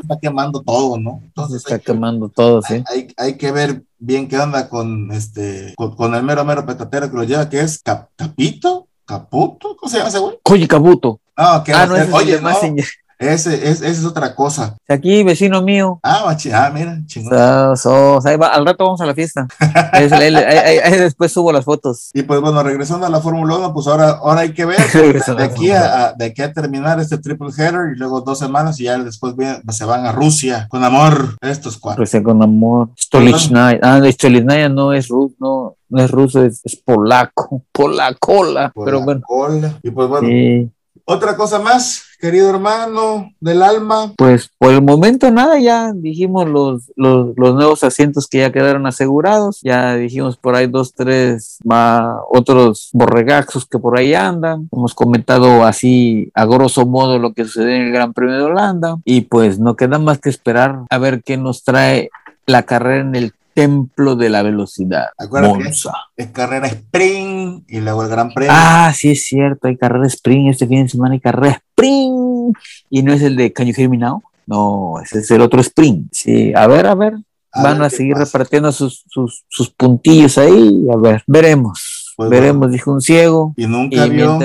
está 0.01 0.19
quemando 0.19 0.63
todo, 0.63 0.99
¿no? 0.99 1.21
Entonces 1.25 1.65
está 1.65 1.79
quemando 1.79 2.29
todo, 2.29 2.63
sí. 2.63 2.83
Hay, 2.89 3.13
hay, 3.17 3.37
que 3.37 3.53
ver 3.53 3.83
bien 3.99 4.29
qué 4.29 4.39
onda 4.39 4.69
con 4.69 5.13
este, 5.13 5.75
con, 5.77 6.15
el 6.15 6.23
mero 6.23 6.45
mero 6.45 6.67
petatero 6.67 7.11
que 7.11 7.17
lo 7.17 7.25
lleva, 7.25 7.49
que 7.49 7.61
es 7.61 7.83
Capito, 7.83 8.87
Caputo, 9.05 9.77
¿cómo 9.77 9.91
se 9.91 9.99
llama 9.99 10.11
ese 10.11 10.19
güey? 10.19 10.39
Koji 10.43 10.69
Caputo. 10.69 11.21
No, 11.37 11.65
que 11.65 11.73
ah, 11.73 11.87
no, 11.87 11.95
oye, 12.17 12.41
no, 12.41 12.51
ese, 13.19 13.69
es, 13.69 13.83
es 13.83 14.05
otra 14.05 14.35
cosa. 14.35 14.77
Aquí, 14.89 15.25
vecino 15.25 15.61
mío. 15.63 15.99
Ah, 16.03 16.37
ah 16.53 16.71
mira, 16.73 17.01
chingón. 17.07 17.35
al 17.35 18.67
rato 18.67 18.85
vamos 18.85 19.01
a 19.01 19.07
la 19.07 19.15
fiesta. 19.15 19.49
ahí, 19.93 20.09
después 20.99 21.33
subo 21.33 21.53
las 21.53 21.65
fotos. 21.65 22.11
Y 22.15 22.23
pues 22.23 22.41
bueno, 22.41 22.63
regresando 22.63 23.07
a 23.07 23.11
la 23.11 23.21
Fórmula 23.21 23.57
1, 23.57 23.75
pues 23.75 23.87
ahora, 23.89 24.11
ahora 24.11 24.43
hay 24.43 24.53
que 24.53 24.65
ver 24.65 24.79
de, 24.93 25.43
aquí 25.43 25.71
a, 25.71 26.13
de 26.17 26.27
aquí 26.27 26.43
a 26.43 26.53
terminar 26.53 27.01
este 27.01 27.19
triple 27.19 27.49
header 27.57 27.93
y 27.95 27.99
luego 27.99 28.21
dos 28.21 28.39
semanas 28.39 28.79
y 28.81 28.85
ya 28.85 28.99
después 28.99 29.35
se 29.71 29.85
van 29.85 30.07
a 30.07 30.13
Rusia 30.13 30.67
con 30.69 30.85
amor 30.85 31.37
estos 31.41 31.77
cuatro. 31.77 32.05
Rusia 32.05 32.23
con 32.23 32.43
amor. 32.43 32.91
Stolichnaya. 32.97 33.81
Ah, 33.83 34.01
Stolichnaya 34.11 34.69
no 34.69 34.93
es 34.93 35.09
ruso, 35.09 35.35
no, 35.39 35.77
no 35.89 36.03
es 36.03 36.11
ruso, 36.11 36.45
es, 36.45 36.63
polaco. 36.85 37.63
Polacola. 37.73 38.73
pero 38.85 39.01
bueno. 39.01 39.23
Y 39.83 39.91
pues 39.91 40.09
bueno. 40.09 40.71
Otra 41.05 41.37
cosa 41.37 41.59
más, 41.59 42.03
querido 42.19 42.51
hermano 42.51 43.33
del 43.41 43.63
alma. 43.63 44.13
Pues 44.17 44.51
por 44.59 44.73
el 44.73 44.83
momento 44.83 45.31
nada, 45.31 45.59
ya 45.59 45.93
dijimos 45.95 46.49
los, 46.49 46.93
los, 46.97 47.37
nuevos 47.37 47.85
asientos 47.85 48.27
que 48.27 48.39
ya 48.39 48.53
quedaron 48.53 48.87
asegurados, 48.87 49.61
ya 49.63 49.95
dijimos 49.95 50.37
por 50.37 50.55
ahí 50.55 50.67
dos, 50.67 50.95
tres 50.95 51.59
más 51.65 52.17
otros 52.31 52.91
borregazos 52.93 53.67
que 53.67 53.79
por 53.79 53.99
ahí 53.99 54.15
andan. 54.15 54.69
Hemos 54.73 54.95
comentado 54.95 55.65
así 55.65 56.31
a 56.35 56.45
grosso 56.45 56.87
modo 56.87 57.19
lo 57.19 57.33
que 57.33 57.45
sucede 57.45 57.77
en 57.77 57.83
el 57.87 57.93
Gran 57.93 58.13
Premio 58.13 58.37
de 58.37 58.43
Holanda 58.43 58.97
y 59.05 59.23
pues 59.23 59.59
no 59.59 59.77
queda 59.77 59.99
más 59.99 60.19
que 60.19 60.29
esperar 60.29 60.81
a 60.91 60.99
ver 60.99 61.23
qué 61.23 61.37
nos 61.37 61.63
trae 61.63 62.11
la 62.47 62.63
carrera 62.63 63.03
en 63.03 63.15
el 63.15 63.33
templo 63.59 64.15
de 64.15 64.31
la 64.31 64.43
velocidad. 64.43 65.09
Monza. 65.29 65.93
Es, 66.17 66.29
carrera 66.29 66.69
sprint 66.69 67.69
y 67.69 67.81
luego 67.81 68.05
el 68.05 68.09
Gran 68.09 68.33
Premio. 68.33 68.53
Ah, 68.55 68.93
sí, 68.95 69.11
es 69.11 69.25
cierto. 69.25 69.67
Hay 69.67 69.77
carrera 69.77 70.07
sprint 70.07 70.51
este 70.51 70.69
fin 70.69 70.85
de 70.85 70.89
semana. 70.89 71.15
Hay 71.15 71.21
carrera 71.21 71.61
sprint. 71.75 72.57
Y 72.89 73.03
no 73.03 73.13
es 73.13 73.21
el 73.23 73.35
de 73.35 73.53
Can 73.53 73.67
You 73.67 73.75
Hear 73.77 73.91
Me 73.91 73.97
Now? 73.97 74.23
No, 74.47 75.01
ese 75.03 75.19
es 75.19 75.31
el 75.33 75.41
otro 75.41 75.61
sprint. 75.61 76.07
Sí, 76.13 76.53
a 76.55 76.69
ver, 76.69 76.87
a 76.87 76.95
ver. 76.95 77.15
Van 77.53 77.83
a 77.83 77.91
seguir 77.91 78.15
repartiendo 78.15 78.71
sus, 78.71 79.05
sus, 79.09 79.45
sus 79.49 79.71
puntillos 79.71 80.39
ahí. 80.39 80.87
A 80.93 80.97
ver, 80.97 81.25
veremos. 81.27 81.98
Pues 82.19 82.31
Veremos, 82.31 82.73
dijo 82.73 82.91
un 82.91 83.01
ciego. 83.01 83.55
Y 83.57 83.69
nunca 83.69 84.07
vio. 84.07 84.41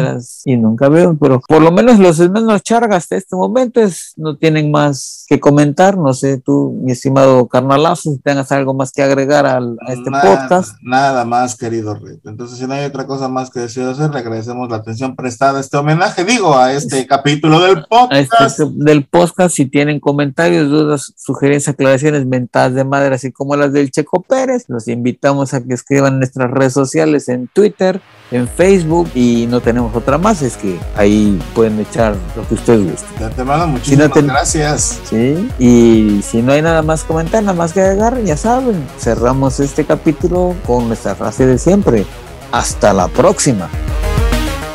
y 0.45 0.57
nunca 0.57 0.89
vio, 0.89 1.17
pero 1.19 1.41
por 1.41 1.59
lo 1.59 1.71
menos 1.71 1.97
los 1.97 2.19
hermanos 2.19 2.61
Charga 2.61 2.97
hasta 2.97 3.15
este 3.15 3.35
momento 3.35 3.81
no 4.15 4.37
tienen 4.37 4.69
más 4.69 5.25
que 5.27 5.39
comentar. 5.39 5.97
No 5.97 6.13
sé, 6.13 6.37
tú, 6.37 6.79
mi 6.83 6.91
estimado 6.91 7.47
carnalazo, 7.47 8.11
si 8.11 8.19
tengas 8.19 8.51
algo 8.51 8.75
más 8.75 8.91
que 8.91 9.01
agregar 9.01 9.47
al, 9.47 9.79
a 9.87 9.93
este 9.93 10.11
podcast. 10.11 10.77
Nada 10.83 11.25
más, 11.25 11.57
querido 11.57 11.95
Reto. 11.95 12.29
Entonces, 12.29 12.59
si 12.59 12.67
no 12.67 12.75
hay 12.75 12.85
otra 12.85 13.07
cosa 13.07 13.27
más 13.27 13.49
que 13.49 13.61
decir 13.61 13.85
agradecemos 13.85 14.69
la 14.69 14.75
atención 14.75 15.15
prestada 15.15 15.57
a 15.57 15.61
este 15.61 15.75
homenaje, 15.75 16.23
digo, 16.25 16.55
a 16.55 16.73
este 16.73 17.07
capítulo 17.07 17.59
del 17.59 17.85
podcast. 17.85 18.59
Este, 18.59 18.65
del 18.71 19.05
podcast, 19.05 19.55
si 19.55 19.65
tienen 19.65 19.99
comentarios, 19.99 20.69
dudas, 20.69 21.11
sugerencias, 21.17 21.73
aclaraciones, 21.73 22.27
mentadas 22.27 22.75
de 22.75 22.83
madre, 22.83 23.15
así 23.15 23.31
como 23.31 23.55
las 23.55 23.73
del 23.73 23.89
Checo 23.89 24.21
Pérez, 24.21 24.65
los 24.67 24.87
invitamos 24.87 25.55
a 25.55 25.63
que 25.63 25.73
escriban 25.73 26.13
en 26.13 26.19
nuestras 26.19 26.51
redes 26.51 26.73
sociales 26.73 27.29
en 27.29 27.47
Twitter 27.47 27.62
Twitter, 27.63 28.01
en 28.29 28.45
Facebook 28.45 29.09
y 29.15 29.47
no 29.47 29.61
tenemos 29.61 29.95
otra 29.95 30.17
más, 30.17 30.41
es 30.41 30.57
que 30.57 30.77
ahí 30.97 31.39
pueden 31.55 31.79
echar 31.79 32.13
lo 32.35 32.45
que 32.45 32.55
ustedes 32.55 32.91
gusten. 32.91 33.37
De 33.37 33.43
muchísimas 33.67 34.11
gracias. 34.11 34.99
Sí, 35.05 35.49
y 35.59 36.21
si 36.23 36.41
no 36.41 36.51
hay 36.51 36.61
nada 36.61 36.81
más 36.81 37.05
comentar, 37.05 37.41
nada 37.41 37.53
más 37.53 37.71
que 37.71 37.79
agregar, 37.79 38.21
ya 38.23 38.35
saben, 38.35 38.85
cerramos 38.99 39.61
este 39.61 39.85
capítulo 39.85 40.55
con 40.67 40.89
nuestra 40.89 41.15
frase 41.15 41.45
de 41.45 41.57
siempre. 41.57 42.05
Hasta 42.51 42.91
la 42.91 43.07
próxima. 43.07 43.69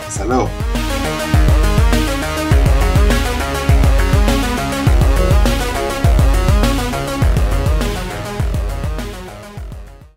Hasta 0.09 0.25
luego. 0.25 0.49